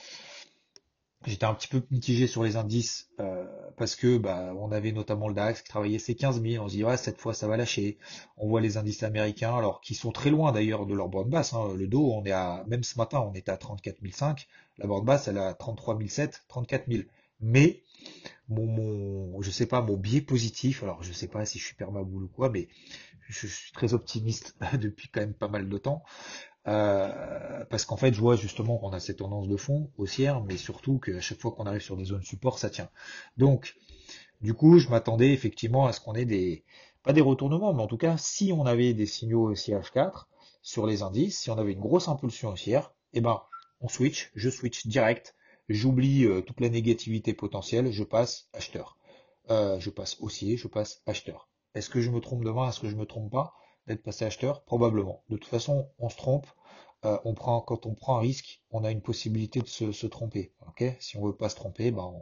J'étais 1.25 1.45
un 1.45 1.53
petit 1.53 1.67
peu 1.67 1.81
mitigé 1.91 2.27
sur 2.27 2.43
les 2.43 2.55
indices 2.55 3.09
euh, 3.19 3.45
parce 3.75 3.97
que 3.97 4.17
bah, 4.17 4.53
on 4.57 4.71
avait 4.71 4.93
notamment 4.93 5.27
le 5.27 5.33
DAX 5.33 5.61
qui 5.61 5.67
travaillait 5.67 5.99
ses 5.99 6.15
15 6.15 6.41
000. 6.41 6.63
On 6.63 6.69
se 6.69 6.75
dit 6.75 6.83
ouais 6.85 6.95
cette 6.95 7.19
fois 7.19 7.33
ça 7.33 7.45
va 7.47 7.57
lâcher. 7.57 7.97
On 8.37 8.47
voit 8.47 8.61
les 8.61 8.77
indices 8.77 9.03
américains 9.03 9.55
alors 9.55 9.81
qui 9.81 9.95
sont 9.95 10.13
très 10.13 10.29
loin 10.29 10.53
d'ailleurs 10.53 10.85
de 10.85 10.93
leur 10.93 11.09
bande 11.09 11.29
basse. 11.29 11.53
Hein. 11.53 11.73
Le 11.75 11.87
dos 11.87 12.09
on 12.13 12.23
est 12.23 12.31
à 12.31 12.63
même 12.67 12.83
ce 12.83 12.97
matin 12.97 13.19
on 13.19 13.33
était 13.33 13.51
à 13.51 13.57
34 13.57 13.97
500. 14.01 14.35
La 14.77 14.87
bande 14.87 15.03
basse 15.03 15.27
elle 15.27 15.35
est 15.35 15.41
à 15.41 15.53
33 15.53 15.99
700, 16.07 16.39
34 16.47 16.89
000. 16.89 17.03
Mais 17.41 17.83
mon, 18.47 18.65
mon 18.65 19.41
je 19.41 19.51
sais 19.51 19.65
pas 19.65 19.81
mon 19.81 19.97
biais 19.97 20.21
positif. 20.21 20.83
Alors 20.83 21.03
je 21.03 21.11
sais 21.11 21.27
pas 21.27 21.45
si 21.45 21.59
je 21.59 21.65
suis 21.65 21.75
permaboule 21.75 22.23
ou 22.23 22.29
quoi, 22.29 22.49
mais 22.49 22.69
je 23.27 23.45
suis 23.47 23.71
très 23.71 23.93
optimiste 23.93 24.55
depuis 24.79 25.09
quand 25.09 25.21
même 25.21 25.33
pas 25.33 25.47
mal 25.47 25.67
de 25.67 25.77
temps. 25.77 26.03
Euh, 26.67 27.65
parce 27.69 27.85
qu'en 27.85 27.97
fait, 27.97 28.13
je 28.13 28.19
vois 28.19 28.35
justement 28.35 28.77
qu'on 28.77 28.91
a 28.91 28.99
cette 28.99 29.17
tendance 29.17 29.47
de 29.47 29.57
fond 29.57 29.91
haussière, 29.97 30.43
mais 30.43 30.57
surtout 30.57 30.99
qu'à 30.99 31.21
chaque 31.21 31.39
fois 31.39 31.51
qu'on 31.51 31.65
arrive 31.65 31.81
sur 31.81 31.97
des 31.97 32.05
zones 32.05 32.23
support, 32.23 32.59
ça 32.59 32.69
tient. 32.69 32.89
Donc, 33.37 33.75
du 34.41 34.53
coup, 34.53 34.79
je 34.79 34.89
m'attendais 34.89 35.31
effectivement 35.33 35.85
à 35.85 35.93
ce 35.93 35.99
qu'on 35.99 36.13
ait 36.15 36.25
des, 36.25 36.63
pas 37.03 37.13
des 37.13 37.21
retournements, 37.21 37.73
mais 37.73 37.83
en 37.83 37.87
tout 37.87 37.97
cas, 37.97 38.17
si 38.17 38.51
on 38.53 38.65
avait 38.65 38.93
des 38.93 39.05
signaux 39.05 39.53
CH4 39.53 40.25
sur 40.61 40.85
les 40.85 41.01
indices, 41.01 41.39
si 41.39 41.49
on 41.49 41.57
avait 41.57 41.73
une 41.73 41.79
grosse 41.79 42.07
impulsion 42.07 42.49
haussière, 42.49 42.93
eh 43.13 43.21
ben, 43.21 43.41
on 43.81 43.87
switch, 43.87 44.31
je 44.35 44.49
switch 44.49 44.87
direct, 44.87 45.35
j'oublie 45.69 46.25
euh, 46.25 46.41
toute 46.41 46.59
la 46.59 46.69
négativité 46.69 47.33
potentielle, 47.33 47.91
je 47.91 48.03
passe 48.03 48.49
acheteur. 48.53 48.97
Euh, 49.49 49.79
je 49.79 49.89
passe 49.89 50.17
haussier, 50.19 50.57
je 50.57 50.67
passe 50.67 51.01
acheteur. 51.05 51.49
Est-ce 51.73 51.89
que 51.89 52.01
je 52.01 52.11
me 52.11 52.19
trompe 52.19 52.43
demain 52.43 52.69
Est-ce 52.69 52.79
que 52.79 52.89
je 52.89 52.95
me 52.95 53.05
trompe 53.05 53.31
pas? 53.31 53.53
D'être 53.89 54.03
passé 54.03 54.25
acheteur 54.25 54.63
Probablement. 54.63 55.23
De 55.29 55.37
toute 55.37 55.49
façon, 55.49 55.89
on 55.99 56.09
se 56.09 56.17
trompe. 56.17 56.47
Euh, 57.05 57.17
on 57.23 57.33
prend, 57.33 57.61
quand 57.61 57.85
on 57.85 57.93
prend 57.93 58.17
un 58.17 58.21
risque, 58.21 58.61
on 58.71 58.83
a 58.83 58.91
une 58.91 59.01
possibilité 59.01 59.61
de 59.61 59.67
se, 59.67 60.07
tromper. 60.07 60.51
ok? 60.67 60.83
Si 60.99 61.15
on 61.15 61.25
veut 61.25 61.35
pas 61.35 61.47
se 61.47 61.55
tromper, 61.55 61.91
ben 61.91 62.13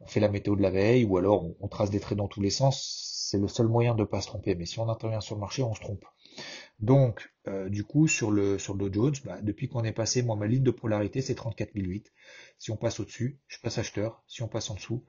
on, 0.00 0.06
fait 0.06 0.20
la 0.20 0.30
météo 0.30 0.56
de 0.56 0.62
la 0.62 0.70
veille 0.70 1.04
ou 1.04 1.18
alors 1.18 1.44
on, 1.60 1.68
trace 1.68 1.90
des 1.90 2.00
traits 2.00 2.16
dans 2.16 2.28
tous 2.28 2.40
les 2.40 2.50
sens. 2.50 3.26
C'est 3.30 3.38
le 3.38 3.48
seul 3.48 3.68
moyen 3.68 3.94
de 3.94 4.04
pas 4.04 4.22
se 4.22 4.26
tromper. 4.26 4.54
Mais 4.54 4.64
si 4.64 4.78
on 4.78 4.88
intervient 4.88 5.20
sur 5.20 5.34
le 5.34 5.40
marché, 5.40 5.62
on 5.62 5.74
se 5.74 5.80
trompe. 5.80 6.04
Donc, 6.80 7.30
euh, 7.48 7.68
du 7.68 7.84
coup, 7.84 8.08
sur 8.08 8.30
le, 8.30 8.58
sur 8.58 8.74
le 8.74 8.88
Dow 8.88 9.04
Jones, 9.04 9.14
bah, 9.24 9.38
depuis 9.42 9.68
qu'on 9.68 9.84
est 9.84 9.92
passé, 9.92 10.22
moi, 10.22 10.36
ma 10.36 10.46
ligne 10.46 10.62
de 10.62 10.70
polarité, 10.70 11.20
c'est 11.20 11.34
34008. 11.34 12.12
Si 12.58 12.70
on 12.70 12.76
passe 12.76 13.00
au-dessus, 13.00 13.38
je 13.46 13.58
passe 13.60 13.76
acheteur. 13.76 14.22
Si 14.26 14.42
on 14.42 14.48
passe 14.48 14.70
en 14.70 14.74
dessous, 14.74 15.04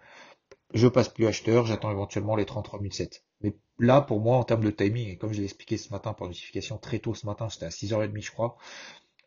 je 0.73 0.87
passe 0.87 1.09
plus 1.09 1.27
acheteur, 1.27 1.65
j'attends 1.65 1.91
éventuellement 1.91 2.35
les 2.35 2.45
33007. 2.45 3.23
Mais 3.41 3.55
là, 3.79 4.01
pour 4.01 4.19
moi, 4.19 4.37
en 4.37 4.43
termes 4.43 4.63
de 4.63 4.71
timing, 4.71 5.09
et 5.09 5.17
comme 5.17 5.33
je 5.33 5.39
l'ai 5.39 5.45
expliqué 5.45 5.77
ce 5.77 5.91
matin 5.91 6.13
par 6.13 6.27
notification 6.27 6.77
très 6.77 6.99
tôt 6.99 7.13
ce 7.15 7.25
matin, 7.25 7.49
c'était 7.49 7.65
à 7.65 7.69
6h30 7.69 8.21
je 8.21 8.31
crois, 8.31 8.57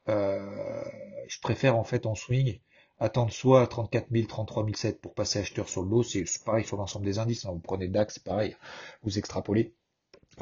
euh, 0.08 0.84
je 1.28 1.40
préfère 1.40 1.76
en 1.76 1.84
fait 1.84 2.06
en 2.06 2.14
swing 2.14 2.60
attendre 2.98 3.32
soit 3.32 3.62
à 3.62 3.66
34 3.66 4.08
000, 4.12 4.26
33 4.26 4.66
007 4.74 5.00
pour 5.00 5.14
passer 5.14 5.40
acheteur 5.40 5.68
sur 5.68 5.82
le 5.82 5.90
dos, 5.90 6.02
c'est 6.02 6.24
pareil 6.44 6.64
sur 6.64 6.76
l'ensemble 6.76 7.04
des 7.04 7.18
indices, 7.18 7.44
hein. 7.44 7.50
vous 7.52 7.58
prenez 7.58 7.88
DAX, 7.88 8.14
c'est 8.14 8.24
pareil, 8.24 8.56
vous 9.02 9.18
extrapolez, 9.18 9.74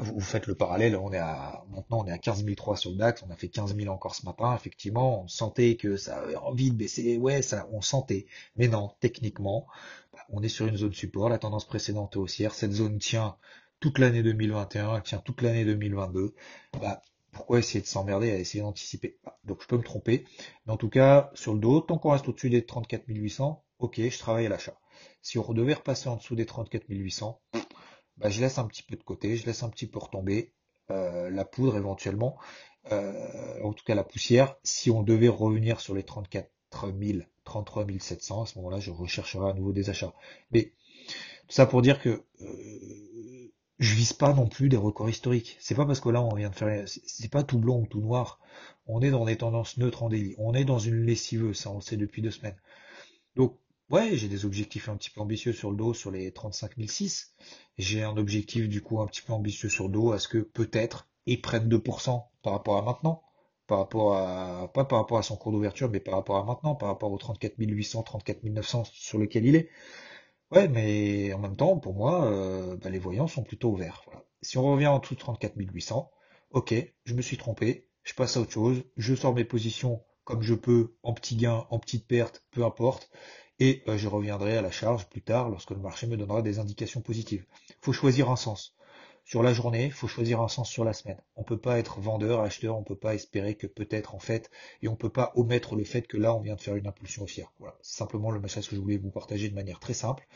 vous, 0.01 0.19
faites 0.19 0.47
le 0.47 0.55
parallèle, 0.55 0.95
on 0.95 1.11
est 1.13 1.17
à 1.17 1.63
maintenant 1.69 2.01
on 2.03 2.07
est 2.07 2.11
à 2.11 2.17
15 2.17 2.43
003 2.45 2.75
sur 2.75 2.91
le 2.91 2.97
DAX, 2.97 3.23
on 3.27 3.31
a 3.31 3.35
fait 3.35 3.49
15 3.49 3.75
000 3.75 3.93
encore 3.93 4.15
ce 4.15 4.25
matin, 4.25 4.55
effectivement, 4.55 5.23
on 5.23 5.27
sentait 5.27 5.75
que 5.75 5.95
ça 5.95 6.17
avait 6.17 6.35
envie 6.35 6.71
de 6.71 6.75
baisser, 6.75 7.17
ouais, 7.17 7.41
ça, 7.41 7.67
on 7.71 7.81
sentait, 7.81 8.25
mais 8.55 8.67
non, 8.67 8.91
techniquement, 8.99 9.67
bah, 10.13 10.19
on 10.29 10.41
est 10.41 10.49
sur 10.49 10.65
une 10.67 10.77
zone 10.77 10.93
support, 10.93 11.29
la 11.29 11.37
tendance 11.37 11.65
précédente 11.65 12.15
est 12.15 12.19
haussière, 12.19 12.53
cette 12.53 12.71
zone 12.71 12.97
tient 12.97 13.35
toute 13.79 13.99
l'année 13.99 14.23
2021, 14.23 14.95
elle 14.95 15.03
tient 15.03 15.19
toute 15.19 15.41
l'année 15.41 15.65
2022, 15.65 16.33
bah, 16.79 17.01
pourquoi 17.31 17.59
essayer 17.59 17.81
de 17.81 17.87
s'emmerder 17.87 18.31
à 18.31 18.37
essayer 18.37 18.63
d'anticiper? 18.63 19.17
Bah, 19.23 19.37
Donc 19.45 19.61
je 19.61 19.67
peux 19.67 19.77
me 19.77 19.83
tromper, 19.83 20.25
mais 20.65 20.73
en 20.73 20.77
tout 20.77 20.89
cas, 20.89 21.31
sur 21.35 21.53
le 21.53 21.59
dos, 21.59 21.81
tant 21.81 21.97
qu'on 21.97 22.11
reste 22.11 22.27
au-dessus 22.27 22.49
des 22.49 22.65
34 22.65 23.03
800, 23.07 23.63
ok, 23.79 23.99
je 23.99 24.19
travaille 24.19 24.47
à 24.47 24.49
l'achat. 24.49 24.77
Si 25.21 25.37
on 25.37 25.53
devait 25.53 25.73
repasser 25.73 26.09
en 26.09 26.17
dessous 26.17 26.35
des 26.35 26.45
34 26.45 26.85
800, 26.89 27.39
bah, 28.21 28.29
je 28.29 28.39
laisse 28.39 28.57
un 28.57 28.67
petit 28.67 28.83
peu 28.83 28.95
de 28.95 29.03
côté, 29.03 29.35
je 29.35 29.45
laisse 29.45 29.63
un 29.63 29.69
petit 29.69 29.87
peu 29.87 29.99
retomber 29.99 30.53
euh, 30.91 31.29
la 31.29 31.43
poudre 31.45 31.75
éventuellement, 31.77 32.37
euh, 32.91 33.63
en 33.63 33.73
tout 33.73 33.83
cas 33.83 33.95
la 33.95 34.03
poussière. 34.03 34.55
Si 34.63 34.91
on 34.91 35.03
devait 35.03 35.27
revenir 35.27 35.79
sur 35.79 35.95
les 35.95 36.03
34 36.03 36.49
000, 36.99 37.19
33 37.43 37.87
700, 37.99 38.43
à 38.43 38.45
ce 38.45 38.57
moment-là, 38.59 38.79
je 38.79 38.91
rechercherai 38.91 39.49
à 39.49 39.53
nouveau 39.53 39.73
des 39.73 39.89
achats. 39.89 40.13
Mais 40.51 40.73
tout 41.47 41.55
ça 41.55 41.65
pour 41.65 41.81
dire 41.81 41.99
que 41.99 42.23
euh, 42.41 43.51
je 43.79 43.95
vise 43.95 44.13
pas 44.13 44.33
non 44.33 44.47
plus 44.47 44.69
des 44.69 44.77
records 44.77 45.09
historiques. 45.09 45.57
C'est 45.59 45.75
pas 45.75 45.85
parce 45.85 45.99
que 45.99 46.09
là 46.09 46.21
on 46.21 46.35
vient 46.35 46.49
de 46.49 46.55
faire, 46.55 46.87
c'est 46.87 47.31
pas 47.31 47.43
tout 47.43 47.57
blanc 47.57 47.79
ou 47.79 47.87
tout 47.87 48.01
noir. 48.01 48.39
On 48.85 49.01
est 49.01 49.09
dans 49.09 49.25
des 49.25 49.37
tendances 49.37 49.77
neutres 49.77 50.03
en 50.03 50.09
délit. 50.09 50.35
On 50.37 50.53
est 50.53 50.65
dans 50.65 50.79
une 50.79 51.03
lessiveuse, 51.03 51.57
ça 51.57 51.71
on 51.71 51.75
le 51.75 51.81
sait 51.81 51.97
depuis 51.97 52.21
deux 52.21 52.31
semaines. 52.31 52.57
Donc 53.35 53.57
ouais, 53.91 54.15
j'ai 54.15 54.27
des 54.27 54.45
objectifs 54.45 54.89
un 54.89 54.95
petit 54.95 55.09
peu 55.09 55.21
ambitieux 55.21 55.53
sur 55.53 55.69
le 55.69 55.77
dos 55.77 55.93
sur 55.93 56.11
les 56.11 56.31
35 56.31 56.71
006. 56.77 57.35
J'ai 57.77 58.03
un 58.03 58.17
objectif 58.17 58.67
du 58.67 58.81
coup 58.81 59.01
un 59.01 59.07
petit 59.07 59.21
peu 59.21 59.33
ambitieux 59.33 59.69
sur 59.69 59.85
le 59.85 59.91
dos 59.91 60.11
à 60.11 60.19
ce 60.19 60.27
que 60.27 60.39
peut-être 60.39 61.09
il 61.25 61.41
prenne 61.41 61.69
2% 61.69 62.23
par 62.41 62.53
rapport 62.53 62.77
à 62.77 62.81
maintenant, 62.81 63.23
par 63.67 63.79
rapport 63.79 64.15
à 64.15 64.71
pas 64.73 64.85
par 64.85 64.99
rapport 64.99 65.17
à 65.17 65.23
son 65.23 65.35
cours 65.35 65.51
d'ouverture, 65.51 65.89
mais 65.89 65.99
par 65.99 66.15
rapport 66.15 66.37
à 66.37 66.43
maintenant, 66.43 66.75
par 66.75 66.89
rapport 66.89 67.11
aux 67.11 67.17
34 67.17 67.55
800, 67.57 68.03
34 68.03 68.43
900 68.43 68.85
sur 68.85 69.19
lequel 69.19 69.45
il 69.45 69.55
est. 69.55 69.69
Ouais, 70.51 70.67
mais 70.67 71.33
en 71.33 71.39
même 71.39 71.55
temps, 71.55 71.77
pour 71.77 71.93
moi, 71.93 72.25
euh, 72.25 72.77
bah, 72.77 72.89
les 72.89 72.99
voyants 72.99 73.27
sont 73.27 73.43
plutôt 73.43 73.69
ouverts. 73.71 74.03
Si 74.41 74.57
on 74.57 74.63
revient 74.63 74.87
en 74.87 74.99
dessous 74.99 75.15
de 75.15 75.19
34 75.19 75.53
800, 75.55 76.11
ok, 76.51 76.73
je 77.05 77.13
me 77.13 77.21
suis 77.21 77.37
trompé, 77.37 77.87
je 78.03 78.13
passe 78.13 78.37
à 78.37 78.41
autre 78.41 78.51
chose, 78.51 78.83
je 78.97 79.15
sors 79.15 79.33
mes 79.33 79.45
positions 79.45 80.01
comme 80.23 80.41
je 80.43 80.53
peux, 80.53 80.95
en 81.03 81.13
petits 81.13 81.35
gains, 81.35 81.65
en 81.69 81.79
petites 81.79 82.07
pertes, 82.07 82.43
peu 82.51 82.63
importe, 82.63 83.09
et 83.61 83.83
euh, 83.87 83.95
je 83.95 84.07
reviendrai 84.07 84.57
à 84.57 84.61
la 84.63 84.71
charge 84.71 85.07
plus 85.07 85.21
tard 85.21 85.49
lorsque 85.49 85.69
le 85.69 85.77
marché 85.77 86.07
me 86.07 86.17
donnera 86.17 86.41
des 86.41 86.57
indications 86.57 87.01
positives. 87.01 87.45
Il 87.69 87.75
faut 87.81 87.93
choisir 87.93 88.31
un 88.31 88.35
sens 88.35 88.75
sur 89.23 89.43
la 89.43 89.53
journée, 89.53 89.85
il 89.85 89.91
faut 89.91 90.07
choisir 90.07 90.41
un 90.41 90.47
sens 90.47 90.67
sur 90.67 90.83
la 90.83 90.93
semaine. 90.93 91.21
On 91.35 91.43
peut 91.43 91.59
pas 91.59 91.77
être 91.77 91.99
vendeur, 92.01 92.41
acheteur, 92.41 92.75
on 92.75 92.83
peut 92.83 92.95
pas 92.95 93.13
espérer 93.13 93.53
que 93.53 93.67
peut-être 93.67 94.15
en 94.15 94.19
fait, 94.19 94.49
et 94.81 94.87
on 94.87 94.95
peut 94.95 95.11
pas 95.11 95.31
omettre 95.35 95.75
le 95.75 95.83
fait 95.83 96.01
que 96.01 96.17
là 96.17 96.33
on 96.33 96.41
vient 96.41 96.55
de 96.55 96.61
faire 96.61 96.75
une 96.75 96.87
impulsion 96.87 97.23
haussière. 97.23 97.53
Voilà, 97.59 97.77
simplement 97.83 98.31
le 98.31 98.39
message 98.39 98.67
que 98.67 98.75
je 98.75 98.81
voulais 98.81 98.97
vous 98.97 99.11
partager 99.11 99.47
de 99.47 99.53
manière 99.53 99.79
très 99.79 99.93
simple. 99.93 100.27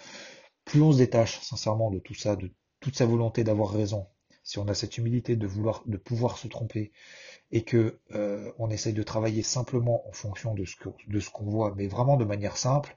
Plus 0.63 0.84
on 0.84 0.91
se 0.91 1.00
détache 1.00 1.39
sincèrement 1.41 1.89
de 1.89 1.98
tout 1.98 2.13
ça, 2.13 2.36
de 2.36 2.53
toute 2.79 2.96
sa 2.96 3.08
volonté 3.08 3.44
d'avoir 3.44 3.72
raison, 3.72 4.05
si 4.46 4.60
on 4.60 4.68
a 4.68 4.75
cette 4.75 4.98
humilité 5.00 5.36
de 5.36 5.48
vouloir, 5.48 5.84
de 5.88 5.98
pouvoir 5.98 6.38
se 6.38 6.48
tromper, 6.48 6.92
et 7.52 7.64
que 7.64 8.00
euh, 8.14 8.52
on 8.60 8.70
essaye 8.70 8.94
de 8.94 9.04
travailler 9.04 9.42
simplement 9.44 10.08
en 10.08 10.12
fonction 10.14 10.54
de 10.54 10.66
ce 10.66 10.75
que, 10.75 10.90
de 11.08 11.20
ce 11.20 11.32
qu'on 11.32 11.46
voit, 11.46 11.74
mais 11.75 11.88
vraiment 11.88 12.16
de 12.16 12.25
manière 12.25 12.56
simple. 12.56 12.96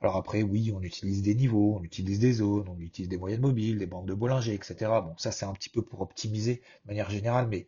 Alors 0.00 0.16
après, 0.16 0.42
oui, 0.42 0.72
on 0.74 0.82
utilise 0.82 1.22
des 1.22 1.34
niveaux, 1.34 1.76
on 1.78 1.82
utilise 1.82 2.20
des 2.20 2.34
zones, 2.34 2.68
on 2.68 2.78
utilise 2.78 3.08
des 3.08 3.18
moyennes 3.18 3.40
mobiles, 3.40 3.78
des 3.78 3.86
bandes 3.86 4.06
de 4.06 4.14
Bollinger, 4.14 4.54
etc. 4.54 4.76
Bon, 5.04 5.14
ça 5.18 5.32
c'est 5.32 5.44
un 5.44 5.52
petit 5.52 5.68
peu 5.68 5.82
pour 5.82 6.00
optimiser 6.00 6.62
de 6.84 6.88
manière 6.88 7.10
générale, 7.10 7.48
mais 7.48 7.66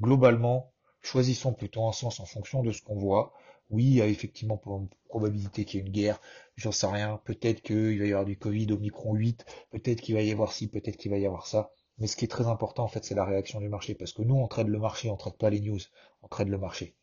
globalement, 0.00 0.72
choisissons 1.00 1.54
plutôt 1.54 1.88
un 1.88 1.92
sens 1.92 2.20
en 2.20 2.26
fonction 2.26 2.62
de 2.62 2.70
ce 2.72 2.82
qu'on 2.82 2.96
voit. 2.96 3.32
Oui, 3.70 3.84
il 3.84 3.94
y 3.94 4.02
a 4.02 4.06
effectivement 4.06 4.58
pour 4.58 4.76
une 4.78 4.88
probabilité 5.08 5.64
qu'il 5.64 5.80
y 5.80 5.82
ait 5.82 5.86
une 5.86 5.92
guerre, 5.92 6.20
j'en 6.56 6.72
sais 6.72 6.86
rien, 6.86 7.20
peut-être 7.24 7.62
qu'il 7.62 7.98
va 7.98 8.04
y 8.04 8.12
avoir 8.12 8.26
du 8.26 8.36
Covid 8.36 8.72
au 8.72 8.78
micron 8.78 9.14
8, 9.14 9.46
peut-être 9.70 10.02
qu'il 10.02 10.14
va 10.14 10.22
y 10.22 10.30
avoir 10.30 10.52
ci, 10.52 10.68
peut-être 10.68 10.96
qu'il 10.96 11.10
va 11.10 11.18
y 11.18 11.26
avoir 11.26 11.46
ça. 11.46 11.70
Mais 11.98 12.06
ce 12.06 12.16
qui 12.16 12.24
est 12.24 12.28
très 12.28 12.46
important, 12.46 12.84
en 12.84 12.88
fait, 12.88 13.04
c'est 13.04 13.14
la 13.14 13.24
réaction 13.24 13.60
du 13.60 13.68
marché. 13.68 13.94
Parce 13.94 14.12
que 14.12 14.22
nous, 14.22 14.36
on 14.36 14.46
traite 14.46 14.68
le 14.68 14.78
marché, 14.78 15.10
on 15.10 15.16
traite 15.16 15.36
pas 15.36 15.50
les 15.50 15.60
news, 15.60 15.80
on 16.22 16.28
traite 16.28 16.48
le 16.48 16.58
marché. 16.58 16.96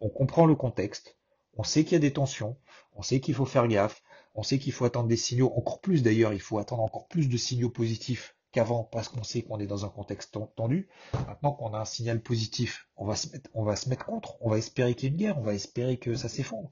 On 0.00 0.08
comprend 0.08 0.46
le 0.46 0.54
contexte, 0.54 1.16
on 1.56 1.62
sait 1.62 1.84
qu'il 1.84 1.92
y 1.92 1.96
a 1.96 2.00
des 2.00 2.12
tensions, 2.12 2.56
on 2.92 3.02
sait 3.02 3.20
qu'il 3.20 3.34
faut 3.34 3.46
faire 3.46 3.68
gaffe, 3.68 4.02
on 4.34 4.42
sait 4.42 4.58
qu'il 4.58 4.72
faut 4.72 4.84
attendre 4.84 5.08
des 5.08 5.16
signaux, 5.16 5.52
encore 5.56 5.80
plus 5.80 6.02
d'ailleurs, 6.02 6.32
il 6.32 6.40
faut 6.40 6.58
attendre 6.58 6.82
encore 6.82 7.06
plus 7.06 7.28
de 7.28 7.36
signaux 7.36 7.70
positifs 7.70 8.36
qu'avant 8.50 8.84
parce 8.84 9.08
qu'on 9.08 9.22
sait 9.22 9.42
qu'on 9.42 9.58
est 9.60 9.66
dans 9.66 9.84
un 9.84 9.88
contexte 9.88 10.36
tendu. 10.56 10.88
Maintenant 11.12 11.52
qu'on 11.52 11.72
a 11.74 11.78
un 11.78 11.84
signal 11.84 12.20
positif, 12.20 12.88
on 12.96 13.04
va 13.06 13.16
se 13.16 13.88
mettre, 13.88 14.04
contre, 14.04 14.36
on 14.40 14.50
va 14.50 14.58
espérer 14.58 14.94
qu'il 14.94 15.04
y 15.04 15.06
ait 15.06 15.10
une 15.12 15.16
guerre, 15.16 15.38
on 15.38 15.42
va 15.42 15.54
espérer 15.54 15.96
que 15.96 16.14
ça 16.14 16.28
s'effondre. 16.28 16.70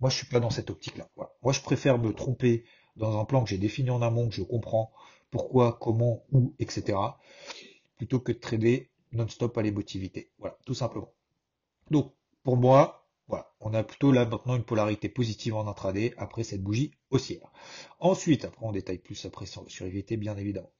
Moi, 0.00 0.10
je 0.10 0.16
suis 0.16 0.26
pas 0.26 0.40
dans 0.40 0.50
cette 0.50 0.68
optique-là. 0.70 1.08
Moi, 1.42 1.52
je 1.52 1.60
préfère 1.62 1.98
me 1.98 2.12
tromper 2.12 2.64
dans 2.96 3.18
un 3.18 3.24
plan 3.24 3.42
que 3.42 3.50
j'ai 3.50 3.58
défini 3.58 3.90
en 3.90 4.02
amont, 4.02 4.28
que 4.28 4.34
je 4.34 4.42
comprends, 4.42 4.90
pourquoi, 5.36 5.78
comment, 5.78 6.24
où, 6.32 6.54
etc. 6.58 6.98
Plutôt 7.98 8.20
que 8.20 8.32
de 8.32 8.38
trader 8.38 8.90
non-stop 9.12 9.56
à 9.58 9.62
l'émotivité. 9.62 10.30
Voilà, 10.38 10.56
tout 10.64 10.74
simplement. 10.74 11.12
Donc, 11.90 12.14
pour 12.42 12.56
moi, 12.56 13.06
voilà, 13.28 13.52
on 13.60 13.74
a 13.74 13.82
plutôt 13.82 14.12
là 14.12 14.24
maintenant 14.24 14.56
une 14.56 14.64
polarité 14.64 15.10
positive 15.10 15.56
en 15.56 15.66
intraday 15.66 16.14
après 16.16 16.42
cette 16.42 16.62
bougie 16.62 16.92
haussière. 17.10 17.52
Ensuite, 17.98 18.46
après 18.46 18.64
on 18.64 18.72
détaille 18.72 18.98
plus 18.98 19.26
après 19.26 19.44
sur, 19.46 19.68
sur 19.68 19.86
bien 19.86 20.36
évidemment. 20.36 20.70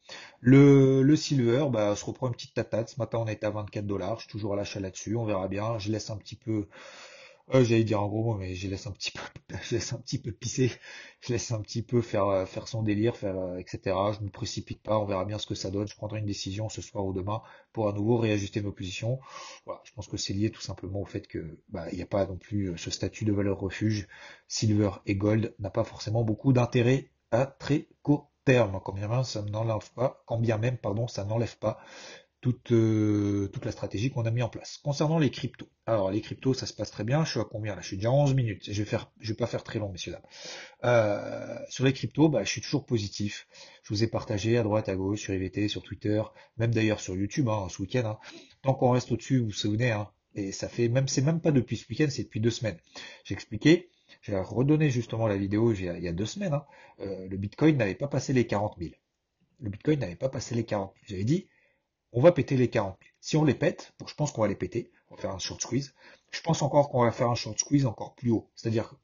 Le, 0.40 1.16
silver, 1.16 1.66
bah, 1.70 1.94
se 1.96 2.04
reprend 2.04 2.28
une 2.28 2.34
petite 2.34 2.54
tatate. 2.54 2.88
Ce 2.88 2.98
matin 2.98 3.18
on 3.18 3.26
est 3.26 3.44
à 3.44 3.50
24 3.50 3.84
dollars, 3.86 4.16
je 4.16 4.22
suis 4.22 4.30
toujours 4.30 4.54
à 4.54 4.56
l'achat 4.56 4.80
là-dessus, 4.80 5.16
on 5.16 5.26
verra 5.26 5.48
bien. 5.48 5.78
Je 5.78 5.92
laisse 5.92 6.08
un 6.08 6.16
petit 6.16 6.36
peu 6.36 6.68
euh, 7.54 7.64
J'allais 7.64 7.84
dire 7.84 8.02
en 8.02 8.08
gros 8.08 8.34
mais 8.34 8.54
je 8.54 8.68
laisse 8.68 8.86
un 8.86 8.92
petit 8.92 9.10
peu, 9.12 9.20
je 9.62 9.74
laisse 9.76 9.92
un 9.92 9.98
petit 9.98 10.18
peu 10.18 10.32
pisser, 10.32 10.72
je 11.20 11.32
laisse 11.32 11.50
un 11.52 11.60
petit 11.60 11.82
peu 11.82 12.00
faire 12.02 12.26
euh, 12.26 12.46
faire 12.46 12.68
son 12.68 12.82
délire, 12.82 13.16
faire 13.16 13.38
euh, 13.38 13.58
etc. 13.58 13.96
Je 14.14 14.20
ne 14.20 14.26
me 14.26 14.30
précipite 14.30 14.82
pas, 14.82 14.98
on 14.98 15.04
verra 15.04 15.24
bien 15.24 15.38
ce 15.38 15.46
que 15.46 15.54
ça 15.54 15.70
donne. 15.70 15.86
Je 15.88 15.96
prendrai 15.96 16.20
une 16.20 16.26
décision 16.26 16.68
ce 16.68 16.82
soir 16.82 17.04
ou 17.04 17.12
demain 17.12 17.42
pour 17.72 17.88
à 17.88 17.92
nouveau 17.92 18.16
réajuster 18.16 18.60
nos 18.60 18.72
positions. 18.72 19.20
Voilà, 19.64 19.80
je 19.84 19.92
pense 19.92 20.08
que 20.08 20.16
c'est 20.16 20.34
lié 20.34 20.50
tout 20.50 20.60
simplement 20.60 21.00
au 21.00 21.04
fait 21.04 21.26
que 21.26 21.58
bah, 21.68 21.86
il 21.92 21.96
n'y 21.96 22.02
a 22.02 22.06
pas 22.06 22.26
non 22.26 22.36
plus 22.36 22.70
euh, 22.70 22.76
ce 22.76 22.90
statut 22.90 23.24
de 23.24 23.32
valeur 23.32 23.58
refuge. 23.58 24.08
Silver 24.48 24.90
et 25.06 25.16
gold 25.16 25.54
n'a 25.58 25.70
pas 25.70 25.84
forcément 25.84 26.24
beaucoup 26.24 26.52
d'intérêt 26.52 27.10
à 27.30 27.46
très 27.46 27.88
court 28.02 28.30
terme. 28.44 28.80
Quand 28.84 28.92
bien 28.92 29.08
même 29.08 29.22
quand 30.26 30.38
bien 30.38 30.58
même 30.58 30.78
pardon, 30.78 31.08
ça 31.08 31.24
n'enlève 31.24 31.58
pas 31.58 31.78
toute, 32.46 32.70
euh, 32.70 33.48
toute 33.52 33.64
la 33.64 33.72
stratégie 33.72 34.10
qu'on 34.10 34.24
a 34.24 34.30
mis 34.30 34.40
en 34.40 34.48
place. 34.48 34.78
Concernant 34.78 35.18
les 35.18 35.30
cryptos. 35.30 35.68
Alors 35.84 36.12
les 36.12 36.20
cryptos, 36.20 36.54
ça 36.54 36.66
se 36.66 36.72
passe 36.72 36.92
très 36.92 37.02
bien. 37.02 37.24
Je 37.24 37.32
suis 37.32 37.40
à 37.40 37.44
combien 37.44 37.74
là? 37.74 37.80
Je 37.80 37.88
suis 37.88 37.96
déjà 37.96 38.10
à 38.10 38.12
11 38.12 38.36
minutes. 38.36 38.70
Je 38.70 38.84
vais 38.84 38.98
vais 39.20 39.34
pas 39.34 39.48
faire 39.48 39.64
très 39.64 39.80
long, 39.80 39.90
messieurs 39.90 40.12
dames. 40.12 40.22
Euh, 40.84 41.58
sur 41.68 41.84
les 41.84 41.92
cryptos, 41.92 42.28
bah, 42.28 42.44
je 42.44 42.48
suis 42.48 42.60
toujours 42.60 42.86
positif. 42.86 43.48
Je 43.82 43.92
vous 43.92 44.04
ai 44.04 44.06
partagé 44.06 44.56
à 44.58 44.62
droite, 44.62 44.88
à 44.88 44.94
gauche, 44.94 45.22
sur 45.22 45.34
IVT, 45.34 45.66
sur 45.66 45.82
Twitter, 45.82 46.22
même 46.56 46.72
d'ailleurs 46.72 47.00
sur 47.00 47.16
YouTube, 47.16 47.48
hein, 47.48 47.66
ce 47.68 47.82
week-end. 47.82 48.04
Hein. 48.06 48.18
Tant 48.62 48.74
qu'on 48.74 48.92
reste 48.92 49.10
au-dessus, 49.10 49.40
vous 49.40 49.46
vous 49.46 49.52
souvenez, 49.52 49.90
hein, 49.90 50.08
et 50.36 50.52
ça 50.52 50.68
fait 50.68 50.88
même, 50.88 51.08
c'est 51.08 51.22
même 51.22 51.40
pas 51.40 51.50
depuis 51.50 51.76
ce 51.76 51.88
week-end, 51.90 52.06
c'est 52.10 52.22
depuis 52.22 52.40
deux 52.40 52.50
semaines. 52.50 52.78
J'ai 53.24 53.34
expliqué. 53.34 53.90
J'ai 54.22 54.36
redonné 54.36 54.88
justement 54.88 55.26
la 55.26 55.36
vidéo 55.36 55.72
il 55.72 55.82
y 55.82 56.08
a 56.08 56.12
deux 56.12 56.26
semaines. 56.26 56.54
Hein. 56.54 56.64
Euh, 57.00 57.26
le 57.26 57.36
Bitcoin 57.36 57.76
n'avait 57.76 57.96
pas 57.96 58.06
passé 58.06 58.32
les 58.32 58.46
40 58.46 58.76
000. 58.78 58.92
Le 59.58 59.68
Bitcoin 59.70 59.98
n'avait 59.98 60.14
pas 60.14 60.28
passé 60.28 60.54
les 60.54 60.64
40 60.64 60.92
000. 60.94 61.04
J'avais 61.08 61.24
dit, 61.24 61.48
on 62.16 62.20
va 62.23 62.32
péter 62.32 62.56
les 62.56 62.68
40 62.68 62.96
000. 62.99 63.11
Si 63.20 63.37
on 63.37 63.44
les 63.44 63.54
pète, 63.54 63.92
je 64.06 64.14
pense 64.14 64.32
qu'on 64.32 64.40
va 64.40 64.49
les 64.49 64.56
péter, 64.56 64.90
on 65.11 65.14
va 65.14 65.20
faire 65.20 65.30
un 65.30 65.38
short 65.38 65.61
squeeze. 65.61 65.94
Je 66.30 66.40
pense 66.40 66.62
encore 66.62 66.88
qu'on 66.88 67.04
va 67.04 67.12
faire 67.12 67.28
un 67.28 67.35
short 67.35 67.58
squeeze 67.58 67.85
encore 67.85 68.14
plus 68.14 68.30
haut. 68.30 68.49
C'est-à-dire, 68.56 68.94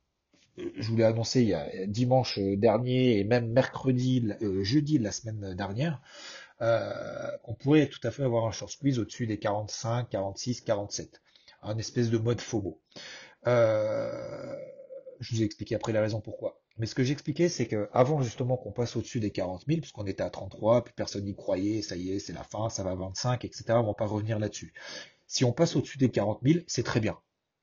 euh, 0.58 0.72
je 0.76 0.88
vous 0.88 0.96
l'ai 0.96 1.04
annoncé 1.04 1.42
il 1.42 1.48
y 1.48 1.54
a 1.54 1.86
dimanche 1.86 2.38
dernier 2.38 3.18
et 3.18 3.24
même 3.24 3.52
mercredi, 3.52 4.26
euh, 4.40 4.64
jeudi 4.64 4.98
de 4.98 5.04
la 5.04 5.12
semaine 5.12 5.54
dernière, 5.54 6.00
euh, 6.62 7.36
qu'on 7.42 7.54
pourrait 7.54 7.88
tout 7.88 8.00
à 8.02 8.10
fait 8.10 8.22
avoir 8.22 8.46
un 8.46 8.50
short 8.50 8.72
squeeze 8.72 8.98
au-dessus 8.98 9.26
des 9.26 9.38
45, 9.38 10.08
46, 10.08 10.62
47. 10.62 11.20
Un 11.62 11.76
espèce 11.76 12.08
de 12.08 12.16
mode 12.16 12.40
FOMO. 12.40 12.80
Euh, 13.46 14.56
je 15.20 15.34
vous 15.34 15.42
ai 15.42 15.44
expliqué 15.44 15.74
après 15.74 15.92
la 15.92 16.00
raison 16.00 16.22
pourquoi. 16.22 16.61
Mais 16.78 16.86
ce 16.86 16.94
que 16.94 17.04
j'expliquais, 17.04 17.48
c'est 17.48 17.66
que 17.66 17.88
avant 17.92 18.22
justement 18.22 18.56
qu'on 18.56 18.72
passe 18.72 18.96
au-dessus 18.96 19.20
des 19.20 19.30
40 19.30 19.64
000, 19.66 19.80
puisqu'on 19.80 20.06
était 20.06 20.22
à 20.22 20.30
33, 20.30 20.84
puis 20.84 20.94
personne 20.96 21.24
n'y 21.24 21.34
croyait, 21.34 21.82
ça 21.82 21.96
y 21.96 22.12
est, 22.12 22.18
c'est 22.18 22.32
la 22.32 22.44
fin, 22.44 22.70
ça 22.70 22.82
va 22.82 22.92
à 22.92 22.94
25, 22.94 23.44
etc. 23.44 23.64
On 23.74 23.84
va 23.84 23.94
pas 23.94 24.06
revenir 24.06 24.38
là-dessus. 24.38 24.72
Si 25.26 25.44
on 25.44 25.52
passe 25.52 25.76
au-dessus 25.76 25.98
des 25.98 26.10
40 26.10 26.40
000, 26.42 26.60
c'est 26.66 26.82
très 26.82 27.00
bien. 27.00 27.18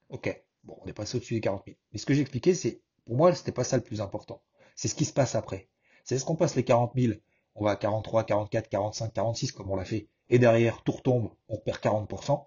Ok, 0.10 0.44
bon, 0.64 0.78
on 0.82 0.88
est 0.88 0.94
passé 0.94 1.18
au-dessus 1.18 1.34
des 1.34 1.42
40 1.42 1.64
000. 1.66 1.78
Mais 1.92 2.00
ce 2.00 2.06
que 2.06 2.14
j'expliquais, 2.14 2.54
c'est, 2.54 2.82
pour 3.06 3.16
moi, 3.16 3.34
c'était 3.34 3.52
pas 3.52 3.64
ça 3.64 3.78
le 3.78 3.84
plus 3.84 4.02
important. 4.02 4.42
C'est 4.76 4.88
ce 4.88 4.96
qui 4.96 5.06
se 5.06 5.14
passe 5.14 5.36
après. 5.36 5.70
C'est 6.04 6.16
est-ce 6.16 6.26
qu'on 6.26 6.36
passe 6.36 6.56
les 6.56 6.64
40 6.64 6.94
000, 6.96 7.14
on 7.56 7.66
va 7.66 7.72
à 7.72 7.76
43, 7.76 8.24
44, 8.24 8.70
45, 8.70 9.14
46, 9.14 9.52
comme 9.52 9.70
on 9.72 9.76
l'a 9.76 9.86
fait, 9.86 10.08
et 10.30 10.40
derrière, 10.40 10.84
tout 10.84 10.92
retombe, 10.92 11.32
on 11.48 11.58
perd 11.58 11.80
40%. 11.80 12.46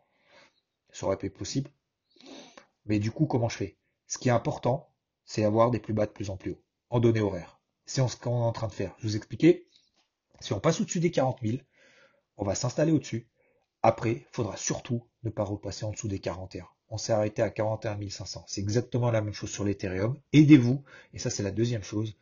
Ça 0.92 1.06
aurait 1.06 1.18
être 1.20 1.34
possible. 1.34 1.70
Mais 2.86 2.98
du 2.98 3.10
coup, 3.10 3.26
comment 3.26 3.48
je 3.48 3.56
fais? 3.56 3.76
Ce 4.06 4.18
qui 4.18 4.28
est 4.28 4.32
important, 4.32 4.91
c'est 5.24 5.44
avoir 5.44 5.70
des 5.70 5.78
plus 5.78 5.94
bas 5.94 6.06
de 6.06 6.12
plus 6.12 6.30
en 6.30 6.36
plus 6.36 6.52
haut, 6.52 6.62
en 6.90 7.00
données 7.00 7.20
horaires. 7.20 7.60
C'est 7.86 8.06
ce 8.06 8.16
qu'on 8.16 8.40
est 8.40 8.44
en 8.44 8.52
train 8.52 8.68
de 8.68 8.72
faire. 8.72 8.94
Je 8.98 9.08
vous 9.08 9.16
expliquais, 9.16 9.66
si 10.40 10.52
on 10.52 10.60
passe 10.60 10.80
au-dessus 10.80 11.00
des 11.00 11.10
40 11.10 11.38
000, 11.42 11.58
on 12.36 12.44
va 12.44 12.54
s'installer 12.54 12.92
au-dessus. 12.92 13.28
Après, 13.82 14.12
il 14.12 14.26
faudra 14.32 14.56
surtout 14.56 15.06
ne 15.24 15.30
pas 15.30 15.44
repasser 15.44 15.84
en 15.84 15.90
dessous 15.90 16.08
des 16.08 16.18
41. 16.18 16.66
On 16.88 16.98
s'est 16.98 17.12
arrêté 17.12 17.42
à 17.42 17.50
41 17.50 17.98
500. 18.08 18.44
C'est 18.46 18.60
exactement 18.60 19.10
la 19.10 19.22
même 19.22 19.34
chose 19.34 19.50
sur 19.50 19.64
l'Ethereum. 19.64 20.18
Aidez-vous, 20.32 20.84
et 21.12 21.18
ça 21.18 21.30
c'est 21.30 21.42
la 21.42 21.50
deuxième 21.50 21.82
chose, 21.82 22.16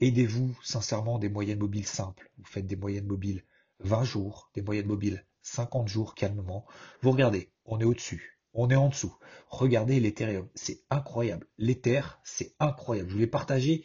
aidez-vous 0.00 0.56
sincèrement 0.62 1.18
des 1.18 1.28
moyennes 1.28 1.58
mobiles 1.58 1.86
simples. 1.86 2.30
Vous 2.38 2.46
faites 2.46 2.66
des 2.66 2.76
moyennes 2.76 3.06
mobiles 3.06 3.44
20 3.80 4.04
jours, 4.04 4.50
des 4.54 4.62
moyennes 4.62 4.86
mobiles 4.86 5.24
50 5.42 5.88
jours 5.88 6.14
calmement. 6.14 6.66
Vous 7.02 7.10
regardez, 7.10 7.50
on 7.66 7.80
est 7.80 7.84
au-dessus 7.84 8.33
on 8.54 8.70
est 8.70 8.76
en 8.76 8.88
dessous. 8.88 9.14
Regardez 9.48 10.00
l'Ethereum, 10.00 10.48
c'est 10.54 10.80
incroyable. 10.90 11.46
L'Ether, 11.58 12.02
c'est 12.24 12.54
incroyable. 12.58 13.10
Je 13.10 13.14
vous 13.14 13.20
l'ai 13.20 13.26
partagé 13.26 13.84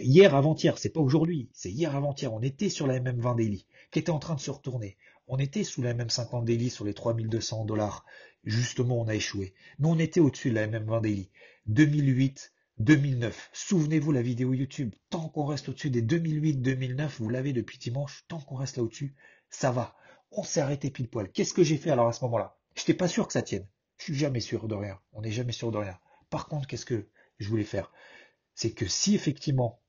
hier 0.00 0.34
avant-hier, 0.34 0.78
c'est 0.78 0.90
pas 0.90 1.00
aujourd'hui, 1.00 1.48
c'est 1.52 1.70
hier 1.70 1.94
avant-hier. 1.94 2.34
On 2.34 2.42
était 2.42 2.68
sur 2.68 2.88
la 2.88 2.98
MM20 2.98 3.36
daily, 3.36 3.66
qui 3.92 4.00
était 4.00 4.10
en 4.10 4.18
train 4.18 4.34
de 4.34 4.40
se 4.40 4.50
retourner. 4.50 4.96
On 5.28 5.38
était 5.38 5.64
sous 5.64 5.82
la 5.82 5.94
MM50 5.94 6.44
daily 6.44 6.70
sur 6.70 6.84
les 6.84 6.94
3200 6.94 7.64
dollars. 7.64 8.04
Justement, 8.44 9.00
on 9.00 9.08
a 9.08 9.14
échoué. 9.14 9.54
Mais 9.78 9.88
on 9.88 9.98
était 9.98 10.20
au-dessus 10.20 10.50
de 10.50 10.54
la 10.56 10.68
MM20 10.68 11.02
daily. 11.02 11.30
2008, 11.66 12.52
2009. 12.78 13.50
Souvenez-vous 13.52 14.12
la 14.12 14.22
vidéo 14.22 14.52
YouTube. 14.54 14.94
Tant 15.10 15.28
qu'on 15.28 15.46
reste 15.46 15.68
au-dessus 15.68 15.90
des 15.90 16.02
2008-2009, 16.02 17.08
vous 17.18 17.28
l'avez 17.28 17.52
depuis 17.52 17.78
dimanche, 17.78 18.24
tant 18.28 18.40
qu'on 18.40 18.56
reste 18.56 18.76
là 18.76 18.82
au-dessus, 18.84 19.16
ça 19.50 19.70
va. 19.70 19.96
On 20.30 20.42
s'est 20.42 20.60
arrêté 20.60 20.90
pile 20.90 21.08
poil. 21.08 21.30
Qu'est-ce 21.30 21.54
que 21.54 21.64
j'ai 21.64 21.76
fait 21.76 21.90
alors 21.90 22.08
à 22.08 22.12
ce 22.12 22.24
moment-là? 22.24 22.56
Je 22.76 22.82
n'étais 22.82 22.94
pas 22.94 23.08
sûr 23.08 23.26
que 23.26 23.32
ça 23.32 23.42
tienne. 23.42 23.66
Je 23.98 24.04
suis 24.04 24.14
jamais 24.14 24.40
sûr 24.40 24.68
de 24.68 24.74
rien. 24.74 25.00
On 25.12 25.22
n'est 25.22 25.32
jamais 25.32 25.52
sûr 25.52 25.72
de 25.72 25.78
rien. 25.78 25.98
Par 26.30 26.46
contre, 26.46 26.66
qu'est-ce 26.66 26.86
que 26.86 27.08
je 27.38 27.48
voulais 27.48 27.64
faire? 27.64 27.90
C'est 28.54 28.72
que 28.72 28.86
si 28.86 29.14
effectivement 29.14 29.80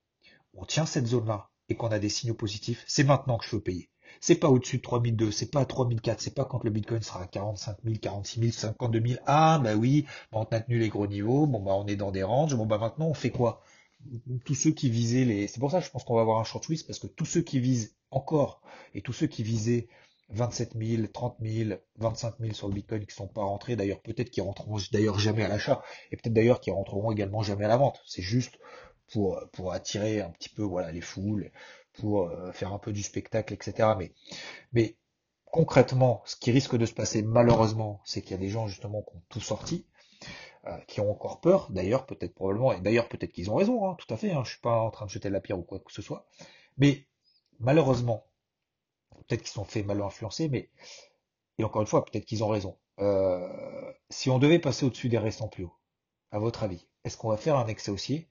on 0.53 0.65
tient 0.65 0.85
cette 0.85 1.07
zone-là 1.07 1.49
et 1.69 1.75
qu'on 1.75 1.89
a 1.89 1.99
des 1.99 2.09
signaux 2.09 2.33
positifs, 2.33 2.83
c'est 2.87 3.03
maintenant 3.03 3.37
que 3.37 3.45
je 3.45 3.55
veux 3.55 3.61
payer. 3.61 3.89
C'est 4.21 4.35
pas 4.35 4.49
au-dessus 4.49 4.77
de 4.77 4.81
3002, 4.81 5.31
c'est 5.31 5.51
pas 5.51 5.61
à 5.61 5.65
3004, 5.65 6.21
c'est 6.21 6.33
pas 6.33 6.45
quand 6.45 6.63
le 6.63 6.69
Bitcoin 6.69 7.01
sera 7.01 7.23
à 7.23 7.27
45 7.27 7.77
000, 7.83 7.97
46 8.01 8.39
000, 8.39 8.51
52 8.51 9.05
000. 9.05 9.21
Ah, 9.25 9.59
bah 9.61 9.75
oui, 9.75 10.05
on 10.31 10.43
a 10.43 10.59
tenu 10.61 10.79
les 10.79 10.89
gros 10.89 11.07
niveaux, 11.07 11.45
bon 11.45 11.61
bah 11.61 11.73
on 11.75 11.85
est 11.87 11.97
dans 11.97 12.11
des 12.11 12.23
ranges, 12.23 12.55
bon 12.55 12.65
bah 12.65 12.77
maintenant 12.77 13.07
on 13.07 13.13
fait 13.13 13.31
quoi? 13.31 13.61
Tous 14.45 14.55
ceux 14.55 14.71
qui 14.71 14.89
visaient 14.89 15.25
les... 15.25 15.47
C'est 15.47 15.59
pour 15.59 15.71
ça 15.71 15.79
que 15.79 15.85
je 15.85 15.91
pense 15.91 16.03
qu'on 16.05 16.15
va 16.15 16.21
avoir 16.21 16.39
un 16.39 16.45
short 16.45 16.63
twist, 16.63 16.87
parce 16.87 16.99
que 16.99 17.07
tous 17.07 17.25
ceux 17.25 17.41
qui 17.41 17.59
visent 17.59 17.95
encore, 18.09 18.61
et 18.93 19.01
tous 19.01 19.13
ceux 19.13 19.27
qui 19.27 19.43
visaient 19.43 19.89
27 20.29 20.73
000, 20.77 21.07
30 21.07 21.37
000, 21.41 21.79
25 21.97 22.35
000 22.39 22.53
sur 22.53 22.67
le 22.67 22.73
Bitcoin 22.73 23.05
qui 23.05 23.15
sont 23.15 23.27
pas 23.27 23.43
rentrés. 23.43 23.75
D'ailleurs, 23.75 24.01
peut-être 24.01 24.29
qu'ils 24.29 24.43
rentreront 24.43 24.77
d'ailleurs 24.91 25.19
jamais 25.19 25.43
à 25.43 25.47
l'achat 25.47 25.81
et 26.11 26.17
peut-être 26.17 26.33
d'ailleurs 26.33 26.59
qu'ils 26.59 26.73
rentreront 26.73 27.11
également 27.11 27.41
jamais 27.43 27.65
à 27.65 27.69
la 27.69 27.77
vente. 27.77 28.01
C'est 28.05 28.21
juste 28.21 28.57
pour 29.07 29.71
attirer 29.71 30.21
un 30.21 30.29
petit 30.29 30.49
peu 30.49 30.63
voilà 30.63 30.91
les 30.91 31.01
foules, 31.01 31.51
pour 31.93 32.23
euh, 32.23 32.51
faire 32.51 32.73
un 32.73 32.79
peu 32.79 32.91
du 32.91 33.03
spectacle, 33.03 33.53
etc. 33.53 33.89
Mais 33.97 34.13
mais 34.73 34.97
concrètement, 35.45 36.21
ce 36.25 36.35
qui 36.35 36.51
risque 36.51 36.75
de 36.77 36.85
se 36.85 36.93
passer 36.93 37.21
malheureusement, 37.21 38.01
c'est 38.05 38.21
qu'il 38.21 38.31
y 38.31 38.35
a 38.35 38.37
des 38.37 38.49
gens 38.49 38.67
justement 38.67 39.01
qui 39.01 39.15
ont 39.15 39.21
tout 39.29 39.39
sorti, 39.39 39.87
euh, 40.65 40.77
qui 40.87 40.99
ont 41.01 41.11
encore 41.11 41.41
peur. 41.41 41.69
D'ailleurs, 41.71 42.05
peut-être 42.05 42.35
probablement, 42.35 42.73
et 42.73 42.81
d'ailleurs 42.81 43.09
peut-être 43.09 43.31
qu'ils 43.31 43.49
ont 43.49 43.55
raison, 43.55 43.89
hein, 43.89 43.95
tout 43.97 44.13
à 44.13 44.17
fait. 44.17 44.31
Hein, 44.31 44.43
je 44.43 44.51
suis 44.51 44.61
pas 44.61 44.79
en 44.79 44.91
train 44.91 45.05
de 45.05 45.11
jeter 45.11 45.29
la 45.29 45.39
pierre 45.39 45.59
ou 45.59 45.63
quoi 45.63 45.79
que 45.79 45.91
ce 45.91 46.01
soit. 46.01 46.25
Mais 46.77 47.07
malheureusement, 47.59 48.26
peut-être 49.27 49.41
qu'ils 49.41 49.51
sont 49.51 49.65
fait 49.65 49.83
mal 49.83 50.01
influencer, 50.01 50.49
mais 50.49 50.69
et 51.57 51.63
encore 51.63 51.81
une 51.81 51.87
fois, 51.87 52.05
peut-être 52.05 52.25
qu'ils 52.25 52.43
ont 52.43 52.49
raison. 52.49 52.77
Euh, 52.99 53.91
si 54.09 54.29
on 54.29 54.39
devait 54.39 54.59
passer 54.59 54.85
au-dessus 54.85 55.09
des 55.09 55.17
restants 55.17 55.47
plus 55.47 55.65
hauts, 55.65 55.75
à 56.31 56.39
votre 56.39 56.63
avis, 56.63 56.87
est-ce 57.03 57.17
qu'on 57.17 57.29
va 57.29 57.37
faire 57.37 57.57
un 57.57 57.67
excès 57.67 57.91
haussier 57.91 58.29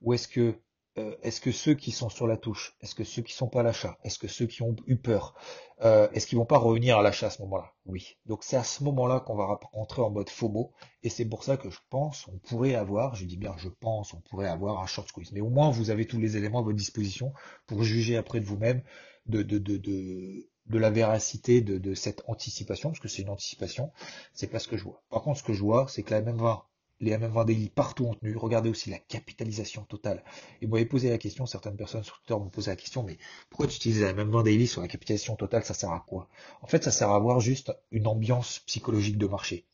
ou 0.00 0.12
est-ce 0.12 0.28
que 0.28 0.54
euh, 0.98 1.16
est-ce 1.22 1.40
que 1.40 1.52
ceux 1.52 1.72
qui 1.72 1.90
sont 1.90 2.10
sur 2.10 2.26
la 2.26 2.36
touche, 2.36 2.76
est-ce 2.82 2.94
que 2.94 3.02
ceux 3.02 3.22
qui 3.22 3.32
sont 3.32 3.48
pas 3.48 3.60
à 3.60 3.62
l'achat, 3.62 3.96
est-ce 4.04 4.18
que 4.18 4.28
ceux 4.28 4.46
qui 4.46 4.62
ont 4.62 4.76
eu 4.86 4.96
peur, 4.96 5.34
euh, 5.80 6.06
est-ce 6.12 6.26
qu'ils 6.26 6.36
vont 6.36 6.44
pas 6.44 6.58
revenir 6.58 6.98
à 6.98 7.02
l'achat 7.02 7.28
à 7.28 7.30
ce 7.30 7.40
moment-là? 7.42 7.72
Oui. 7.86 8.18
Donc 8.26 8.44
c'est 8.44 8.58
à 8.58 8.64
ce 8.64 8.84
moment-là 8.84 9.20
qu'on 9.20 9.34
va 9.34 9.58
rentrer 9.72 10.02
en 10.02 10.10
mode 10.10 10.28
FOMO, 10.28 10.74
et 11.02 11.08
c'est 11.08 11.24
pour 11.24 11.44
ça 11.44 11.56
que 11.56 11.70
je 11.70 11.78
pense 11.88 12.28
on 12.28 12.36
pourrait 12.36 12.74
avoir, 12.74 13.14
je 13.14 13.24
dis 13.24 13.38
bien 13.38 13.54
je 13.56 13.70
pense, 13.70 14.12
on 14.12 14.20
pourrait 14.20 14.48
avoir 14.48 14.80
un 14.82 14.86
short 14.86 15.08
squeeze. 15.08 15.32
Mais 15.32 15.40
au 15.40 15.48
moins 15.48 15.70
vous 15.70 15.88
avez 15.88 16.06
tous 16.06 16.18
les 16.18 16.36
éléments 16.36 16.58
à 16.58 16.62
votre 16.62 16.76
disposition 16.76 17.32
pour 17.66 17.82
juger 17.84 18.18
après 18.18 18.40
de 18.40 18.44
vous-même 18.44 18.82
de, 19.26 19.42
de, 19.42 19.58
de, 19.58 19.76
de, 19.76 20.48
de 20.66 20.78
la 20.78 20.90
véracité 20.90 21.60
de, 21.60 21.78
de 21.78 21.94
cette 21.94 22.22
anticipation, 22.28 22.90
parce 22.90 23.00
que 23.00 23.08
c'est 23.08 23.22
une 23.22 23.28
anticipation, 23.30 23.92
c'est 24.34 24.46
pas 24.48 24.58
ce 24.58 24.68
que 24.68 24.76
je 24.76 24.84
vois. 24.84 25.02
Par 25.10 25.22
contre, 25.22 25.38
ce 25.38 25.44
que 25.44 25.52
je 25.52 25.62
vois, 25.62 25.86
c'est 25.88 26.02
que 26.02 26.10
la 26.12 26.22
MM20 26.22 26.62
les 27.00 27.12
MM20 27.16 27.44
daily 27.44 27.68
partout 27.68 28.06
en 28.06 28.14
tenue. 28.14 28.36
Regardez 28.36 28.70
aussi 28.70 28.88
la 28.88 28.98
capitalisation 28.98 29.82
totale. 29.84 30.22
Et 30.60 30.66
vous 30.66 30.72
m'avez 30.72 30.86
posé 30.86 31.10
la 31.10 31.18
question, 31.18 31.46
certaines 31.46 31.76
personnes 31.76 32.04
sur 32.04 32.16
Twitter 32.20 32.34
m'ont 32.34 32.48
posé 32.48 32.70
la 32.70 32.76
question, 32.76 33.02
mais 33.02 33.18
pourquoi 33.50 33.66
tu 33.66 33.74
utilises 33.76 34.02
la 34.02 34.12
MM20 34.12 34.44
daily 34.44 34.66
sur 34.68 34.80
la 34.82 34.88
capitalisation 34.88 35.34
totale 35.34 35.64
Ça 35.64 35.74
sert 35.74 35.90
à 35.90 36.04
quoi? 36.06 36.28
En 36.62 36.66
fait, 36.68 36.84
ça 36.84 36.92
sert 36.92 37.10
à 37.10 37.16
avoir 37.16 37.40
juste 37.40 37.72
une 37.90 38.06
ambiance 38.06 38.60
psychologique 38.66 39.18
de 39.18 39.26
marché. 39.26 39.66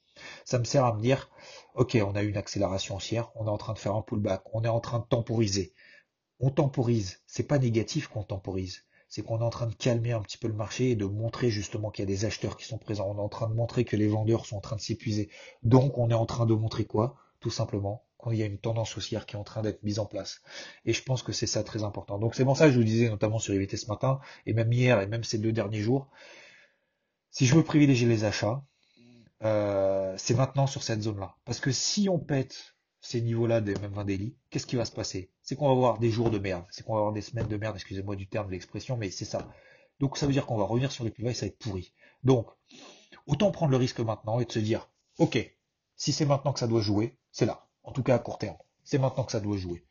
Ça 0.45 0.59
me 0.59 0.65
sert 0.65 0.85
à 0.85 0.95
me 0.95 1.01
dire, 1.03 1.31
ok, 1.75 1.99
on 2.03 2.15
a 2.17 2.23
eu 2.23 2.29
une 2.31 2.37
accélération 2.37 2.97
haussière, 2.97 3.31
on 3.37 3.47
est 3.47 3.51
en 3.51 3.59
train 3.59 3.75
de 3.75 3.79
faire 3.79 3.95
un 3.95 4.03
pullback, 4.03 4.43
on 4.55 4.65
est 4.65 4.69
en 4.69 4.81
train 4.81 4.99
de 5.01 5.05
temporiser. 5.05 5.75
On 6.41 6.51
temporise. 6.51 7.21
C'est 7.27 7.45
pas 7.47 7.59
négatif 7.59 8.09
qu'on 8.09 8.25
temporise 8.25 8.85
c'est 9.09 9.23
qu'on 9.23 9.41
est 9.41 9.45
en 9.45 9.51
train 9.51 9.67
de 9.67 9.75
calmer 9.75 10.13
un 10.13 10.21
petit 10.21 10.39
peu 10.39 10.49
le 10.49 10.55
marché 10.55 10.91
et 10.91 10.97
de 10.97 11.07
montrer 11.07 11.51
justement 11.51 11.91
qu'il 11.91 12.03
y 12.03 12.07
a 12.09 12.15
des 12.15 12.25
acheteurs 12.25 12.57
qui 12.57 12.67
sont 12.67 12.79
présents. 12.79 13.09
On 13.09 13.17
est 13.17 13.23
en 13.23 13.29
train 13.29 13.49
de 13.49 13.55
montrer 13.55 13.85
que 13.85 13.97
les 13.97 14.07
vendeurs 14.07 14.47
sont 14.47 14.57
en 14.57 14.61
train 14.61 14.77
de 14.77 14.81
s'épuiser. 14.81 15.31
Donc 15.63 15.99
on 15.99 16.11
est 16.11 16.15
en 16.15 16.27
train 16.27 16.47
de 16.47 16.55
montrer 16.55 16.85
quoi? 16.85 17.17
Tout 17.41 17.51
simplement 17.51 18.05
qu'il 18.23 18.35
y 18.35 18.43
a 18.43 18.47
une 18.47 18.59
tendance 18.59 18.97
haussière 18.97 19.27
qui 19.27 19.37
est 19.37 19.39
en 19.39 19.45
train 19.45 19.63
d'être 19.63 19.83
mise 19.83 19.99
en 19.99 20.07
place. 20.07 20.43
Et 20.85 20.93
je 20.93 21.03
pense 21.03 21.23
que 21.23 21.33
c'est 21.33 21.47
ça 21.47 21.63
très 21.65 21.85
important. 21.85 22.19
Donc 22.19 22.35
c'est 22.35 22.45
pour 22.45 22.57
ça 22.57 22.67
que 22.67 22.73
je 22.73 22.79
vous 22.79 22.85
disais 22.85 23.09
notamment 23.09 23.39
sur 23.39 23.55
IVT 23.55 23.77
ce 23.77 23.87
matin, 23.87 24.21
et 24.45 24.53
même 24.53 24.73
hier, 24.73 25.01
et 25.01 25.07
même 25.07 25.25
ces 25.25 25.39
deux 25.39 25.53
derniers 25.53 25.81
jours, 25.81 26.09
si 27.31 27.47
je 27.47 27.55
veux 27.55 27.63
privilégier 27.63 28.09
les 28.09 28.25
achats, 28.25 28.63
euh, 29.45 30.15
c'est 30.17 30.35
maintenant 30.35 30.67
sur 30.67 30.83
cette 30.83 31.03
zone-là. 31.03 31.37
Parce 31.45 31.61
que 31.61 31.71
si 31.71 32.09
on 32.09 32.19
pète 32.19 32.75
ces 33.01 33.21
niveaux-là 33.21 33.61
des 33.61 33.75
même 33.77 33.93
20 33.93 34.05
daily, 34.05 34.37
qu'est-ce 34.51 34.67
qui 34.67 34.77
va 34.77 34.85
se 34.85 34.93
passer? 34.93 35.31
C'est 35.43 35.57
qu'on 35.57 35.67
va 35.67 35.73
avoir 35.73 35.99
des 35.99 36.11
jours 36.11 36.31
de 36.31 36.39
merde, 36.39 36.65
c'est 36.71 36.85
qu'on 36.85 36.95
va 36.95 37.01
avoir 37.01 37.13
des 37.13 37.23
semaines 37.23 37.47
de 37.47 37.57
merde, 37.57 37.77
excusez-moi 37.77 38.17
du 38.17 38.27
terme, 38.27 38.47
de 38.47 38.53
l'expression, 38.53 38.97
mais 38.97 39.11
c'est 39.11 39.25
ça. 39.25 39.49
Donc 40.01 40.17
ça 40.17 40.27
veut 40.27 40.33
dire 40.33 40.47
qu'on 40.47 40.57
va 40.57 40.65
revenir 40.65 40.93
sur 40.93 41.05
les 41.05 41.11
plus 41.11 41.27
et 41.27 41.35
ça 41.35 41.47
va 41.47 41.49
être 41.49 41.59
pourri. 41.59 41.93
Donc, 42.25 42.49
autant 43.27 43.51
prendre 43.51 43.71
le 43.71 43.77
risque 43.77 44.01
maintenant 44.01 44.41
et 44.41 44.45
de 44.45 44.53
se 44.53 44.59
dire, 44.59 44.91
ok, 45.19 45.39
si 45.97 46.13
c'est 46.13 46.27
maintenant 46.27 46.53
que 46.53 46.61
ça 46.61 46.67
doit 46.67 46.81
jouer, 46.81 47.17
c'est 47.33 47.47
là. 47.47 47.69
En 47.83 47.93
tout 47.93 48.03
cas 48.03 48.17
à 48.17 48.19
court 48.19 48.39
terme. 48.39 48.57
C'est 48.85 48.99
maintenant 48.99 49.25
que 49.25 49.33
ça 49.33 49.41
doit 49.41 49.57
jouer. 49.57 49.85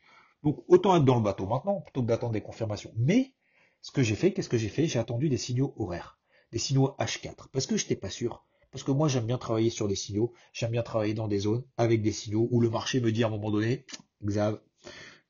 Donc 0.44 0.64
autant 0.68 0.96
être 0.96 1.06
dans 1.06 1.16
le 1.16 1.22
bateau 1.22 1.46
maintenant, 1.46 1.82
plutôt 1.82 2.02
que 2.02 2.08
d'attendre 2.08 2.34
des 2.34 2.42
confirmations. 2.42 2.94
Mais, 2.96 3.34
ce 3.82 3.92
que 3.92 4.04
j'ai 4.04 4.16
fait, 4.16 4.34
qu'est-ce 4.34 4.50
que 4.50 4.58
j'ai 4.58 4.70
fait? 4.70 4.88
J'ai 4.88 5.00
attendu 5.00 5.30
des 5.30 5.38
signaux 5.38 5.74
horaires. 5.78 6.20
Des 6.52 6.60
signaux 6.60 6.96
H4. 7.00 7.50
Parce 7.52 7.66
que 7.66 7.78
je 7.78 7.84
n'étais 7.84 7.96
pas 7.96 8.10
sûr 8.10 8.47
parce 8.72 8.84
que 8.84 8.92
moi, 8.92 9.08
j'aime 9.08 9.26
bien 9.26 9.38
travailler 9.38 9.70
sur 9.70 9.88
des 9.88 9.96
signaux, 9.96 10.34
j'aime 10.54 10.72
bien 10.72 10.84
travailler 10.84 11.14
dans 11.14 11.28
des 11.28 11.40
zones 11.40 11.64
avec 11.78 12.02
des 12.02 12.12
signaux 12.12 12.48
où 12.52 12.60
le 12.62 12.70
marché 12.70 13.00
me 13.00 13.12
dit 13.12 13.24
à 13.24 13.28
un 13.28 13.30
moment 13.30 13.52
donné, 13.52 13.86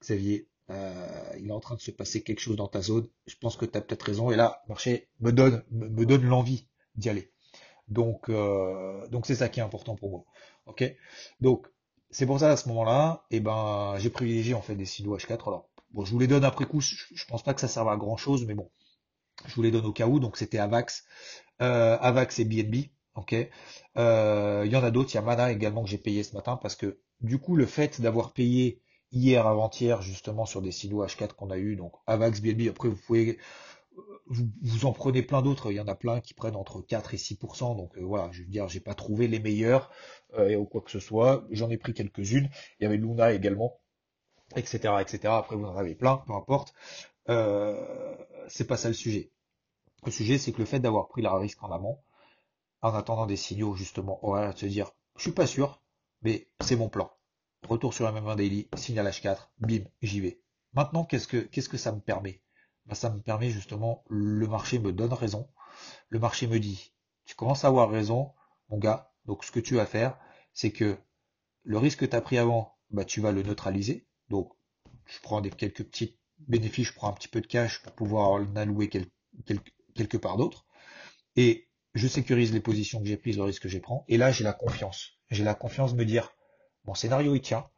Xavier, 0.02 0.50
euh, 0.70 1.34
il 1.40 1.48
est 1.48 1.52
en 1.52 1.60
train 1.60 1.76
de 1.76 1.82
se 1.82 1.92
passer 1.92 2.24
quelque 2.24 2.40
chose 2.40 2.58
dans 2.58 2.68
ta 2.68 2.82
zone, 2.82 3.08
je 3.26 3.36
pense 3.40 3.56
que 3.56 3.66
tu 3.66 3.78
as 3.78 3.82
peut-être 3.82 4.04
raison, 4.04 4.32
et 4.32 4.36
là, 4.36 4.62
le 4.66 4.70
marché 4.70 5.10
me 5.20 5.32
donne, 5.32 5.64
me, 5.72 6.06
donne 6.06 6.24
l'envie 6.26 6.68
d'y 6.96 7.10
aller. 7.10 7.32
Donc, 7.88 8.30
euh, 8.30 9.08
donc 9.08 9.26
c'est 9.26 9.36
ça 9.36 9.48
qui 9.50 9.60
est 9.60 9.64
important 9.64 9.96
pour 9.96 10.10
moi. 10.10 10.26
Ok? 10.66 10.84
Donc, 11.40 11.68
c'est 12.10 12.26
pour 12.26 12.40
ça 12.40 12.52
à 12.52 12.58
ce 12.58 12.68
moment-là, 12.70 13.26
eh 13.32 13.40
ben, 13.40 13.96
j'ai 14.00 14.10
privilégié 14.10 14.54
en 14.54 14.62
fait 14.62 14.76
des 14.76 14.86
signaux 14.86 15.18
H4. 15.18 15.48
Alors, 15.48 15.70
bon, 15.92 16.06
je 16.06 16.12
vous 16.12 16.20
les 16.20 16.28
donne 16.28 16.44
après 16.44 16.66
coup. 16.66 16.82
Je, 16.82 17.26
pense 17.28 17.44
pas 17.44 17.54
que 17.54 17.62
ça 17.62 17.68
serve 17.68 17.90
à 17.90 17.98
grand 17.98 18.18
chose, 18.18 18.46
mais 18.46 18.54
bon, 18.54 18.70
je 19.46 19.56
vous 19.56 19.62
les 19.62 19.72
donne 19.72 19.86
au 19.86 19.94
cas 19.94 20.08
où. 20.08 20.20
Donc, 20.20 20.38
c'était 20.38 20.58
Avax, 20.58 21.06
euh, 21.62 21.98
Avax 22.00 22.40
et 22.40 22.46
BNB. 22.46 22.88
Ok. 23.18 23.36
Euh, 23.98 24.64
il 24.66 24.72
y 24.72 24.76
en 24.76 24.84
a 24.84 24.92
d'autres. 24.92 25.12
Il 25.14 25.16
y 25.16 25.18
a 25.18 25.22
Mana 25.24 25.52
également 25.52 25.84
que 25.84 25.90
j'ai 25.90 25.98
payé 25.98 26.24
ce 26.24 26.36
matin 26.36 26.56
parce 26.56 26.76
que 26.76 27.00
du 27.20 27.40
coup 27.40 27.56
le 27.56 27.66
fait 27.66 28.00
d'avoir 28.00 28.32
payé 28.32 28.80
hier 29.12 29.48
avant-hier 29.48 30.02
justement 30.04 30.46
sur 30.46 30.62
des 30.62 30.72
silos 30.72 31.04
H4 31.04 31.34
qu'on 31.34 31.50
a 31.50 31.58
eu 31.58 31.76
donc 31.76 31.94
Avax 32.06 32.42
BNB. 32.42 32.70
Après 32.70 32.90
vous 32.90 32.96
pouvez 32.96 33.40
vous, 34.28 34.86
en 34.86 34.94
prenez 34.94 35.24
plein 35.24 35.42
d'autres. 35.42 35.72
Il 35.72 35.76
y 35.76 35.80
en 35.80 35.88
a 35.88 35.96
plein 35.96 36.22
qui 36.22 36.36
prennent 36.36 36.56
entre 36.56 36.82
4 36.82 37.16
et 37.16 37.18
6%. 37.18 37.76
Donc 37.76 37.98
euh, 37.98 38.02
voilà, 38.02 38.30
je 38.32 38.44
veux 38.44 38.48
dire, 38.50 38.68
j'ai 38.68 38.82
pas 38.82 38.94
trouvé 38.94 39.28
les 39.28 39.40
meilleurs 39.40 39.90
euh, 40.38 40.56
ou 40.56 40.66
quoi 40.66 40.82
que 40.82 40.92
ce 40.92 41.00
soit. 41.00 41.44
J'en 41.50 41.72
ai 41.72 41.78
pris 41.78 41.94
quelques-unes. 41.96 42.50
Il 42.80 42.84
y 42.84 42.86
avait 42.86 42.98
Luna 42.98 43.34
également, 43.34 43.80
etc., 44.56 44.94
etc. 45.02 45.20
Après 45.30 45.56
vous 45.56 45.66
en 45.66 45.76
avez 45.76 45.96
plein, 45.96 46.18
peu 46.28 46.34
importe. 46.34 46.74
c'est 48.48 48.68
pas 48.68 48.78
ça 48.78 48.90
le 48.90 48.94
sujet. 48.94 49.32
Le 50.06 50.12
sujet, 50.12 50.38
c'est 50.38 50.52
que 50.52 50.60
le 50.60 50.66
fait 50.66 50.80
d'avoir 50.80 51.08
pris 51.08 51.24
la 51.24 51.36
risque 51.36 51.64
en 51.64 51.72
amont, 51.72 51.98
en 52.82 52.94
attendant 52.94 53.26
des 53.26 53.36
signaux 53.36 53.76
justement 53.76 54.20
de 54.24 54.58
se 54.58 54.66
dire 54.66 54.92
je 55.16 55.24
suis 55.24 55.32
pas 55.32 55.48
sûr, 55.48 55.82
mais 56.22 56.48
c'est 56.62 56.76
mon 56.76 56.90
plan. 56.90 57.12
Retour 57.68 57.94
sur 57.94 58.06
la 58.06 58.12
même 58.12 58.28
1 58.28 58.36
daily, 58.36 58.70
signal 58.76 59.08
H4, 59.08 59.50
bim, 59.60 59.84
j'y 60.02 60.22
vais. 60.22 60.42
Maintenant, 60.74 61.06
qu'est-ce 61.06 61.28
que 61.28 61.38
qu'est-ce 61.38 61.70
que 61.70 61.78
ça 61.78 61.92
me 61.92 62.00
permet? 62.00 62.42
Bah, 62.86 62.96
Ça 62.96 63.10
me 63.10 63.20
permet 63.20 63.50
justement, 63.50 64.04
le 64.10 64.48
marché 64.48 64.80
me 64.80 64.94
donne 64.94 65.14
raison. 65.14 65.50
Le 66.10 66.20
marché 66.20 66.48
me 66.48 66.60
dit, 66.60 66.94
tu 67.26 67.36
commences 67.36 67.66
à 67.66 67.68
avoir 67.68 67.90
raison, 67.90 68.34
mon 68.70 68.78
gars. 68.78 69.12
Donc 69.26 69.44
ce 69.44 69.52
que 69.52 69.60
tu 69.60 69.76
vas 69.76 69.86
faire, 69.86 70.18
c'est 70.54 70.72
que 70.72 70.98
le 71.64 71.78
risque 71.78 72.00
que 72.00 72.06
tu 72.06 72.16
as 72.16 72.22
pris 72.22 72.38
avant, 72.38 72.78
bah, 72.92 73.06
tu 73.06 73.22
vas 73.22 73.32
le 73.32 73.44
neutraliser. 73.44 74.08
Donc 74.30 74.54
je 75.06 75.20
prends 75.22 75.42
des 75.42 75.50
quelques 75.50 75.84
petits 75.84 76.18
bénéfices, 76.40 76.88
je 76.88 76.94
prends 76.94 77.10
un 77.10 77.14
petit 77.14 77.28
peu 77.28 77.42
de 77.42 77.48
cash 77.48 77.82
pour 77.82 77.94
pouvoir 77.94 78.30
en 78.30 78.56
allouer 78.56 78.90
quelque 78.90 80.18
part 80.18 80.38
d'autre. 80.38 80.66
Et 81.36 81.67
je 81.98 82.08
sécurise 82.08 82.54
les 82.54 82.60
positions 82.60 83.00
que 83.00 83.08
j'ai 83.08 83.18
prises, 83.18 83.38
le 83.38 83.44
risque 83.44 83.64
que 83.64 83.70
j'ai 83.70 83.80
prends, 83.80 84.06
et 84.08 84.18
là 84.18 84.32
j'ai 84.32 84.44
la 84.44 84.54
confiance. 84.54 85.18
J'ai 85.30 85.44
la 85.44 85.56
confiance 85.56 85.94
de 85.94 85.98
me 85.98 86.06
dire, 86.06 86.36
mon 86.86 86.94
scénario 86.94 87.36
il 87.36 87.42
tient, 87.42 87.70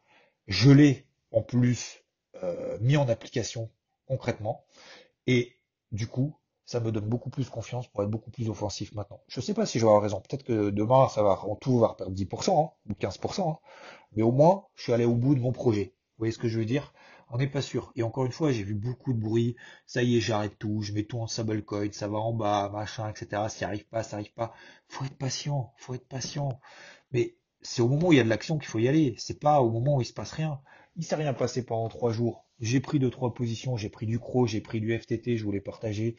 je 0.48 0.72
l'ai 0.72 1.08
en 1.32 1.42
plus 1.42 2.04
euh, 2.44 2.78
mis 2.82 2.98
en 2.98 3.08
application 3.08 3.72
concrètement, 4.06 4.66
et 5.28 5.58
du 5.92 6.08
coup, 6.08 6.36
ça 6.66 6.80
me 6.80 6.92
donne 6.92 7.08
beaucoup 7.08 7.32
plus 7.32 7.50
confiance 7.50 7.88
pour 7.88 8.04
être 8.04 8.12
beaucoup 8.12 8.30
plus 8.30 8.48
offensif 8.48 8.94
maintenant. 8.94 9.22
Je 9.28 9.40
ne 9.40 9.44
sais 9.44 9.56
pas 9.56 9.66
si 9.66 9.80
je 9.80 9.86
vais 9.86 9.90
avoir 9.90 10.04
raison. 10.04 10.22
Peut-être 10.22 10.44
que 10.44 10.70
demain, 10.70 11.10
ça 11.10 11.24
va 11.24 11.32
en 11.44 11.56
tout 11.56 11.80
va 11.80 11.96
perdre 11.98 12.14
10% 12.14 12.52
hein, 12.52 12.72
ou 12.88 12.94
15%, 12.94 13.52
hein. 13.52 13.58
mais 14.12 14.22
au 14.22 14.32
moins, 14.32 14.66
je 14.76 14.84
suis 14.84 14.94
allé 14.94 15.06
au 15.06 15.16
bout 15.16 15.34
de 15.34 15.40
mon 15.40 15.52
projet. 15.52 15.96
Vous 15.96 16.20
voyez 16.20 16.32
ce 16.32 16.38
que 16.38 16.48
je 16.48 16.60
veux 16.60 16.66
dire? 16.66 16.94
On 17.32 17.38
n'est 17.38 17.48
pas 17.48 17.62
sûr. 17.62 17.92
Et 17.96 18.04
encore 18.04 18.26
une 18.26 18.32
fois, 18.32 18.52
j'ai 18.52 18.64
vu 18.64 18.74
beaucoup 18.74 19.14
de 19.14 19.20
bruit. 19.20 19.56
Ça 19.86 20.02
y 20.04 20.18
est, 20.18 20.22
j'arrête 20.22 20.58
tout. 20.58 20.82
Je 20.82 20.94
mets 20.94 21.04
tout 21.04 21.20
en 21.20 21.28
stablecoin. 21.28 21.92
Ça 21.92 22.08
va 22.08 22.18
en 22.18 22.34
bas, 22.34 22.70
machin, 22.70 23.10
etc. 23.10 23.44
S'y 23.50 23.64
arrive 23.64 23.86
pas, 23.88 24.04
ça 24.04 24.18
arrive 24.18 24.34
pas. 24.34 24.54
Faut 24.88 25.06
être 25.06 25.18
patient. 25.18 25.74
Faut 25.78 25.94
être 25.94 26.08
patient. 26.08 26.60
Mais 27.12 27.36
c'est 27.62 27.82
au 27.82 27.88
moment 27.88 28.08
où 28.08 28.14
il 28.14 28.18
y 28.18 28.20
a 28.20 28.24
de 28.24 28.30
l'action 28.30 28.58
qu'il 28.58 28.68
faut 28.68 28.80
y 28.80 28.88
aller. 28.88 29.16
C'est 29.18 29.40
pas 29.40 29.62
au 29.62 29.70
moment 29.70 29.98
où 29.98 30.02
il 30.02 30.06
se 30.06 30.14
passe 30.14 30.32
rien. 30.32 30.60
Il 30.96 31.04
s'est 31.04 31.16
rien 31.16 31.34
passé 31.34 31.64
pendant 31.64 31.88
trois 31.90 32.12
jours. 32.12 32.46
J'ai 32.60 32.80
pris 32.80 33.00
deux, 33.00 33.12
trois 33.12 33.34
positions. 33.34 33.78
J'ai 33.78 33.90
pris 33.90 34.06
du 34.08 34.20
CRO, 34.20 34.48
j'ai 34.48 34.62
pris 34.62 34.82
du 34.82 34.98
FTT. 34.98 35.38
Je 35.38 35.44
voulais 35.44 35.62
partager. 35.62 36.16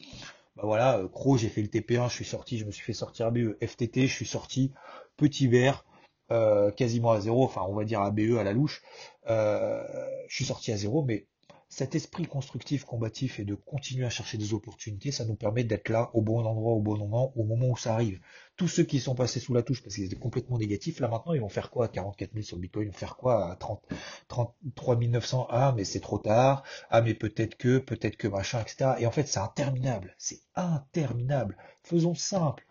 Bah 0.56 0.62
voilà, 0.64 0.98
euh, 0.98 1.08
CRO, 1.08 1.36
j'ai 1.36 1.48
fait 1.48 1.62
le 1.62 1.68
TP1. 1.68 2.08
Je 2.08 2.14
suis 2.14 2.24
sorti. 2.24 2.58
Je 2.58 2.64
me 2.64 2.70
suis 2.70 2.84
fait 2.84 2.92
sortir 2.92 3.32
BE. 3.32 3.56
FTT, 3.60 4.06
je 4.06 4.14
suis 4.14 4.26
sorti. 4.26 4.72
Petit 5.16 5.48
vert. 5.48 5.84
Euh, 6.32 6.70
quasiment 6.70 7.10
à 7.10 7.20
zéro, 7.20 7.44
enfin 7.44 7.62
on 7.68 7.74
va 7.74 7.84
dire 7.84 8.00
à 8.02 8.12
BE 8.12 8.36
à 8.38 8.44
la 8.44 8.52
louche. 8.52 8.82
Euh, 9.30 9.82
je 10.28 10.34
suis 10.34 10.44
sorti 10.44 10.72
à 10.72 10.76
zéro, 10.76 11.04
mais 11.04 11.26
cet 11.68 11.94
esprit 11.94 12.26
constructif, 12.26 12.84
combatif 12.84 13.38
et 13.38 13.44
de 13.44 13.54
continuer 13.54 14.04
à 14.04 14.10
chercher 14.10 14.38
des 14.38 14.54
opportunités, 14.54 15.12
ça 15.12 15.24
nous 15.24 15.36
permet 15.36 15.62
d'être 15.62 15.88
là 15.88 16.10
au 16.14 16.20
bon 16.20 16.44
endroit, 16.44 16.72
au 16.72 16.80
bon 16.80 16.98
moment, 16.98 17.32
au 17.36 17.44
moment 17.44 17.68
où 17.68 17.76
ça 17.76 17.94
arrive. 17.94 18.20
Tous 18.56 18.66
ceux 18.66 18.82
qui 18.82 18.98
sont 18.98 19.14
passés 19.14 19.38
sous 19.38 19.54
la 19.54 19.62
touche 19.62 19.80
parce 19.80 19.94
qu'ils 19.94 20.04
étaient 20.04 20.16
complètement 20.16 20.58
négatifs, 20.58 20.98
là 20.98 21.06
maintenant 21.06 21.32
ils 21.32 21.40
vont 21.40 21.48
faire 21.48 21.70
quoi? 21.70 21.84
à 21.84 21.88
44 21.88 22.32
000 22.32 22.42
sur 22.42 22.58
Bitcoin 22.58 22.88
Ils 22.88 22.90
vont 22.90 22.98
faire 22.98 23.16
quoi? 23.16 23.52
À 23.52 23.54
30, 23.56 23.80
33 24.26 24.96
900 24.96 25.46
Ah 25.48 25.72
mais 25.76 25.84
c'est 25.84 26.00
trop 26.00 26.18
tard, 26.18 26.64
ah 26.90 27.02
mais 27.02 27.14
peut-être 27.14 27.56
que, 27.56 27.78
peut-être 27.78 28.16
que 28.16 28.26
machin, 28.26 28.60
etc. 28.60 28.94
Et 28.98 29.06
en 29.06 29.12
fait 29.12 29.28
c'est 29.28 29.38
interminable, 29.38 30.16
c'est 30.18 30.40
interminable. 30.56 31.56
Faisons 31.84 32.16
simple. 32.16 32.66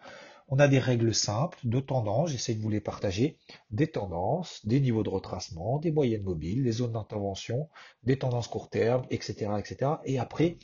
On 0.51 0.57
a 0.57 0.67
des 0.67 0.79
règles 0.79 1.13
simples 1.13 1.59
de 1.63 1.79
tendance, 1.79 2.31
j'essaie 2.31 2.55
de 2.55 2.61
vous 2.61 2.71
les 2.71 2.81
partager, 2.81 3.37
des 3.69 3.85
tendances, 3.85 4.65
des 4.65 4.79
niveaux 4.81 5.03
de 5.03 5.09
retracement, 5.09 5.77
des 5.77 5.91
moyennes 5.91 6.23
mobiles, 6.23 6.63
des 6.63 6.71
zones 6.71 6.93
d'intervention, 6.93 7.69
des 8.01 8.17
tendances 8.17 8.47
court 8.47 8.69
terme, 8.69 9.05
etc., 9.11 9.51
etc. 9.59 9.91
Et 10.05 10.17
après, 10.17 10.57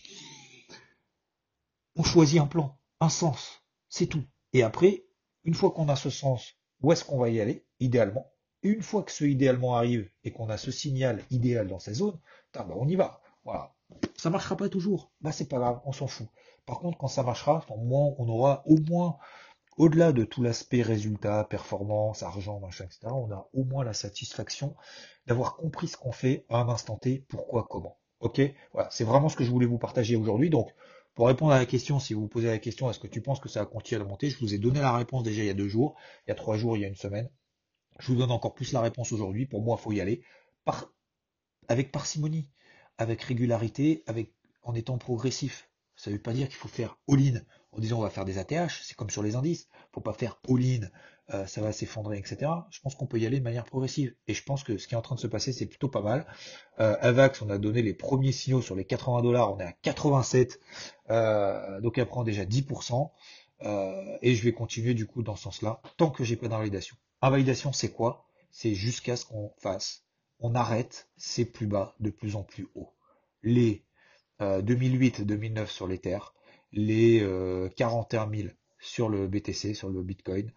on 1.96 2.04
choisit 2.04 2.42
un 2.42 2.48
plan, 2.48 2.80
un 3.00 3.10
sens, 3.10 3.64
c'est 3.88 4.08
tout. 4.08 4.24
Et 4.54 4.64
après, 4.64 5.06
une 5.44 5.54
fois 5.54 5.70
qu'on 5.70 5.88
a 5.88 5.96
ce 5.96 6.10
sens, 6.10 6.56
où 6.82 6.92
est-ce 6.92 7.06
qu'on 7.06 7.20
va 7.20 7.30
y 7.30 7.40
aller, 7.40 7.64
idéalement? 7.80 8.32
Une 8.64 8.82
fois 8.82 9.04
que 9.04 9.12
ce 9.12 9.24
idéalement 9.24 9.76
arrive 9.76 10.10
et 10.24 10.32
qu'on 10.32 10.50
a 10.50 10.58
ce 10.58 10.72
signal 10.72 11.24
idéal 11.30 11.68
dans 11.68 11.78
ces 11.78 11.94
zones, 11.94 12.20
ben 12.56 12.68
on 12.76 12.88
y 12.88 12.96
va. 12.96 13.22
Voilà. 13.44 13.76
Ça 14.18 14.32
marchera 14.32 14.58
pas 14.58 14.70
toujours. 14.70 15.12
Bah, 15.22 15.32
c'est 15.32 15.48
pas 15.48 15.60
grave, 15.60 15.80
on 15.86 15.92
s'en 15.92 16.08
fout. 16.08 16.28
Par 16.66 16.80
contre, 16.80 16.98
quand 16.98 17.08
ça 17.08 17.22
marchera, 17.22 17.64
au 17.70 17.78
moins, 17.78 18.16
on 18.18 18.28
aura 18.28 18.64
au 18.66 18.78
moins, 18.78 19.18
au-delà 19.78 20.12
de 20.12 20.24
tout 20.24 20.42
l'aspect 20.42 20.82
résultat, 20.82 21.44
performance, 21.46 22.24
argent, 22.24 22.60
machin, 22.60 22.86
etc., 22.86 23.08
on 23.12 23.32
a 23.32 23.50
au 23.54 23.64
moins 23.64 23.84
la 23.84 23.94
satisfaction 23.94 24.76
d'avoir 25.28 25.58
compris 25.58 25.88
ce 25.88 25.98
qu'on 25.98 26.12
fait 26.12 26.46
à 26.50 26.60
un 26.60 26.70
instant 26.70 26.98
T, 26.98 27.26
pourquoi, 27.28 27.68
comment. 27.70 28.00
Ok? 28.20 28.42
Voilà, 28.74 28.90
c'est 28.92 29.04
vraiment 29.04 29.30
ce 29.30 29.36
que 29.36 29.44
je 29.44 29.52
voulais 29.52 29.66
vous 29.66 29.78
partager 29.78 30.16
aujourd'hui. 30.16 30.50
Donc, 30.50 30.74
pour 31.14 31.28
répondre 31.28 31.52
à 31.52 31.60
la 31.60 31.66
question, 31.66 32.00
si 32.00 32.14
vous 32.14 32.22
vous 32.22 32.28
posez 32.28 32.48
la 32.48 32.58
question, 32.60 32.90
est-ce 32.90 33.00
que 33.00 33.08
tu 33.08 33.22
penses 33.22 33.40
que 33.40 33.50
ça 33.50 33.62
va 33.62 33.66
continuer 33.66 34.02
à 34.02 34.06
monter? 34.06 34.30
Je 34.30 34.40
vous 34.40 34.54
ai 34.54 34.58
donné 34.58 34.80
la 34.80 34.96
réponse 34.96 35.24
déjà 35.24 35.44
il 35.44 35.48
y 35.48 35.50
a 35.50 35.54
deux 35.54 35.68
jours, 35.68 35.96
il 36.26 36.30
y 36.30 36.32
a 36.32 36.36
trois 36.36 36.58
jours, 36.58 36.78
il 36.78 36.82
y 36.82 36.86
a 36.86 36.88
une 36.88 36.96
semaine. 36.96 37.30
Je 38.00 38.08
vous 38.08 38.18
donne 38.18 38.32
encore 38.32 38.54
plus 38.54 38.74
la 38.74 38.82
réponse 38.82 39.12
aujourd'hui. 39.12 39.46
Pour 39.46 39.62
moi, 39.62 39.78
il 39.80 39.84
faut 39.84 39.92
y 39.92 40.02
aller 40.02 40.22
avec 41.68 41.92
parcimonie, 41.92 42.50
avec 42.98 43.22
régularité, 43.24 44.04
avec, 44.08 44.34
en 44.64 44.76
étant 44.76 44.98
progressif. 44.98 45.70
Ça 45.96 46.10
ne 46.10 46.16
veut 46.16 46.22
pas 46.22 46.34
dire 46.34 46.48
qu'il 46.48 46.58
faut 46.58 46.68
faire 46.68 46.98
all-in 47.08 47.40
en 47.76 47.80
disant 47.80 48.00
on 48.00 48.04
va 48.04 48.10
faire 48.10 48.26
des 48.26 48.38
ATH, 48.38 48.82
c'est 48.84 48.96
comme 48.96 49.10
sur 49.10 49.24
les 49.24 49.36
indices. 49.36 49.68
Faut 49.92 50.02
pas 50.02 50.14
faire 50.14 50.40
all-in, 50.48 50.88
euh, 51.34 51.46
ça 51.46 51.62
va 51.62 51.72
s'effondrer, 51.72 52.18
etc. 52.18 52.52
Je 52.70 52.80
pense 52.82 52.96
qu'on 52.96 53.08
peut 53.08 53.20
y 53.20 53.26
aller 53.26 53.40
de 53.40 53.44
manière 53.44 53.66
progressive. 53.66 54.14
Et 54.28 54.34
je 54.34 54.44
pense 54.44 54.64
que 54.64 54.78
ce 54.78 54.88
qui 54.88 54.94
est 54.94 54.98
en 54.98 55.02
train 55.02 55.16
de 55.16 55.20
se 55.20 55.28
passer, 55.28 55.52
c'est 55.52 55.66
plutôt 55.66 55.90
pas 55.90 56.02
mal. 56.02 56.26
Euh, 56.80 56.96
Avax, 57.02 57.42
on 57.42 57.50
a 57.50 57.58
donné 57.58 57.82
les 57.82 57.94
premiers 57.94 58.32
signaux 58.32 58.62
sur 58.62 58.76
les 58.76 58.86
80 58.86 59.22
dollars, 59.22 59.54
on 59.54 59.60
est 59.60 59.66
à 59.66 59.74
87, 59.74 60.60
euh, 61.10 61.82
donc 61.82 61.98
elle 61.98 62.08
prend 62.08 62.24
déjà 62.24 62.46
10%. 62.46 63.12
Euh, 63.64 64.18
et 64.22 64.36
je 64.36 64.44
vais 64.44 64.52
continuer 64.52 64.94
du 64.94 65.08
coup 65.08 65.24
dans 65.24 65.36
ce 65.36 65.44
sens-là, 65.44 65.82
tant 65.98 66.12
que 66.12 66.24
j'ai 66.24 66.36
pas 66.36 66.48
d'invalidation. 66.48 66.98
Invalidation, 67.22 67.72
c'est 67.74 67.92
quoi? 67.92 68.26
C'est 68.52 68.76
jusqu'à 68.76 69.16
ce 69.16 69.26
qu'on 69.26 69.54
fasse, 69.58 70.04
on 70.40 70.56
arrête 70.56 71.10
ces 71.18 71.46
plus 71.46 71.66
bas 71.66 71.96
de 72.00 72.10
plus 72.10 72.36
en 72.36 72.44
plus 72.44 72.68
haut. 72.76 72.94
Les 73.44 73.86
2008 74.40 75.22
2009 75.22 75.72
sur 75.72 75.88
l'Ether, 75.88 76.20
les 76.76 77.26
41 77.76 78.30
000 78.30 78.50
sur 78.80 79.10
le 79.10 79.28
BTC, 79.28 79.74
sur 79.74 79.90
le 79.90 80.04
Bitcoin. 80.04 80.52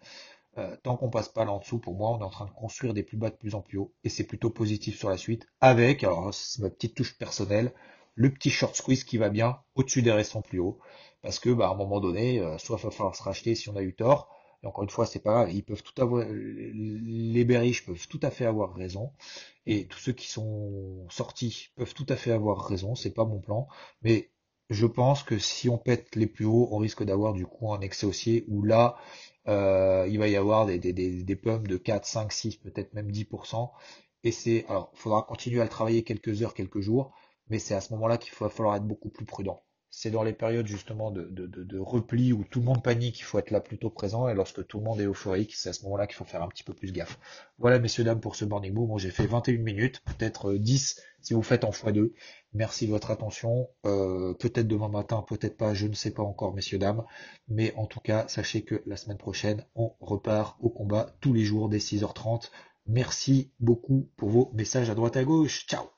Euh, 0.59 0.76
tant 0.83 0.96
qu'on 0.96 1.09
passe 1.09 1.28
pas 1.28 1.44
là 1.44 1.52
en 1.52 1.59
dessous, 1.59 1.78
pour 1.78 1.94
moi, 1.94 2.11
on 2.11 2.20
est 2.20 2.24
en 2.24 2.31
train 2.31 2.46
de 2.46 2.50
construire 2.50 2.92
des 2.92 3.04
plus 3.04 3.16
bas 3.16 3.31
de 3.31 3.37
plus 3.37 3.54
en 3.54 3.61
plus 3.61 3.78
haut, 3.78 3.92
et 4.02 4.09
c'est 4.09 4.24
plutôt 4.24 4.50
positif 4.50 4.98
sur 4.98 5.09
la 5.09 5.16
suite, 5.16 5.46
avec, 5.61 6.02
alors 6.02 6.35
c'est 6.35 6.61
ma 6.62 6.70
petite 6.70 6.96
touche 6.96 7.16
personnelle, 7.16 7.72
le 8.16 8.33
petit 8.33 8.50
short 8.50 8.74
squeeze 8.74 9.04
qui 9.04 9.18
va 9.18 9.28
bien 9.31 9.61
au-dessus 9.76 10.02
des 10.02 10.11
restants 10.11 10.42
plus 10.42 10.59
hauts, 10.59 10.81
parce 11.22 11.38
que 11.38 11.50
bah, 11.50 11.68
à 11.68 11.72
un 11.72 11.76
moment 11.76 12.00
donné, 12.00 12.40
euh, 12.40 12.59
soit 12.59 12.76
il 12.81 12.83
va 12.83 12.90
falloir 12.90 13.14
se 13.14 13.22
racheter 13.22 13.54
si 13.54 13.68
on 13.68 13.76
a 13.76 13.83
eu 13.83 13.94
tort, 13.94 14.35
et 14.64 14.66
encore 14.66 14.83
une 14.83 14.90
fois, 14.90 15.07
c'est 15.07 15.20
pas 15.20 15.48
ils 15.48 15.62
peuvent 15.62 15.85
tout 15.85 16.02
avoir, 16.02 16.26
les 16.28 17.44
bearish 17.44 17.87
peuvent 17.87 18.09
tout 18.09 18.20
à 18.22 18.31
fait 18.31 18.46
avoir 18.46 18.74
raison, 18.74 19.12
et 19.66 19.87
tous 19.87 19.98
ceux 20.00 20.12
qui 20.12 20.26
sont 20.26 21.07
sortis 21.09 21.68
peuvent 21.76 21.94
tout 21.94 22.07
à 22.09 22.16
fait 22.16 22.33
avoir 22.33 22.66
raison, 22.66 22.96
c'est 22.96 23.14
pas 23.14 23.24
mon 23.24 23.38
plan, 23.38 23.68
mais 24.02 24.31
je 24.70 24.87
pense 24.87 25.22
que 25.22 25.38
si 25.38 25.68
on 25.68 25.78
pète 25.78 26.14
les 26.16 26.26
plus 26.26 26.44
hauts, 26.44 26.68
on 26.72 26.78
risque 26.78 27.02
d'avoir 27.04 27.33
du 27.33 27.46
coup 27.46 27.72
un 27.72 27.81
excès 27.81 28.07
haussier 28.07 28.44
où 28.48 28.62
là, 28.62 28.96
euh, 29.48 30.07
il 30.11 30.18
va 30.18 30.28
y 30.28 30.37
avoir 30.37 30.66
des, 30.66 30.78
des, 30.78 30.92
des, 30.92 31.37
pommes 31.37 31.66
de 31.66 31.76
4, 31.76 32.07
5, 32.07 32.33
6, 32.33 32.57
peut-être 32.57 32.92
même 32.94 33.11
10%. 33.11 33.70
Et 34.24 34.33
c'est, 34.33 34.66
alors, 34.68 34.90
il 34.94 34.98
faudra 34.98 35.22
continuer 35.22 35.61
à 35.61 35.64
le 35.64 35.70
travailler 35.70 36.04
quelques 36.04 36.42
heures, 36.42 36.54
quelques 36.54 36.81
jours, 36.81 37.14
mais 37.48 37.59
c'est 37.59 37.74
à 37.74 37.81
ce 37.81 37.92
moment-là 37.94 38.18
qu'il 38.18 38.35
va 38.38 38.48
falloir 38.50 38.76
être 38.76 38.87
beaucoup 38.87 39.11
plus 39.11 39.24
prudent 39.24 39.62
c'est 39.90 40.11
dans 40.11 40.22
les 40.22 40.33
périodes 40.33 40.66
justement 40.66 41.11
de, 41.11 41.79
repli 41.79 42.33
où 42.33 42.44
tout 42.44 42.61
le 42.61 42.66
monde 42.66 42.83
panique, 42.83 43.18
il 43.20 43.22
faut 43.22 43.38
être 43.38 43.51
là 43.51 43.61
plutôt 43.61 43.90
présent, 43.90 44.29
et 44.29 44.35
lorsque 44.35 44.66
tout 44.66 44.79
le 44.79 44.85
monde 44.85 45.01
est 45.01 45.07
euphorique, 45.07 45.55
c'est 45.55 45.70
à 45.70 45.72
ce 45.72 45.85
moment-là 45.85 46.07
qu'il 46.07 46.16
faut 46.16 46.24
faire 46.24 46.42
un 46.42 46.48
petit 46.48 46.64
peu 46.64 46.74
plus 46.74 46.92
gaffe. 46.92 47.18
Voilà, 47.59 47.79
messieurs, 47.79 48.05
dames, 48.05 48.20
pour 48.20 48.37
ce 48.37 48.44
morning. 48.44 48.72
Moi, 48.72 48.98
j'ai 48.98 49.11
fait 49.11 49.27
21 49.27 49.59
minutes, 49.59 50.03
peut-être 50.05 50.55
10 50.55 50.96
euh, 50.98 51.03
si 51.22 51.35
vous 51.35 51.42
faites 51.42 51.64
en 51.64 51.70
x2. 51.70 52.12
Merci 52.55 52.87
de 52.87 52.92
votre 52.92 53.11
attention. 53.11 53.68
Euh, 53.87 54.35
peut-être 54.35 54.68
demain 54.68 54.88
matin, 54.88 55.24
peut-être 55.27 55.57
pas, 55.57 55.74
je 55.74 55.87
ne 55.87 55.94
sais 55.94 56.11
pas 56.11 56.22
encore, 56.22 56.55
messieurs, 56.55 56.79
dames. 56.79 57.05
Mais 57.48 57.74
en 57.77 57.87
tout 57.87 58.01
cas, 58.01 58.27
sachez 58.29 58.62
que 58.62 58.83
la 58.87 58.96
semaine 58.96 59.18
prochaine, 59.18 59.64
on 59.74 59.92
repart 60.01 60.57
au 60.61 60.70
combat 60.70 61.14
tous 61.20 61.33
les 61.33 61.44
jours 61.44 61.68
dès 61.68 61.79
6h30. 61.79 62.51
Merci 62.87 63.53
beaucoup 63.61 64.09
pour 64.16 64.31
vos 64.31 64.51
messages 64.55 64.90
à 64.90 64.94
droite 64.94 65.16
à 65.16 65.24
gauche. 65.24 65.66
Ciao 65.66 65.97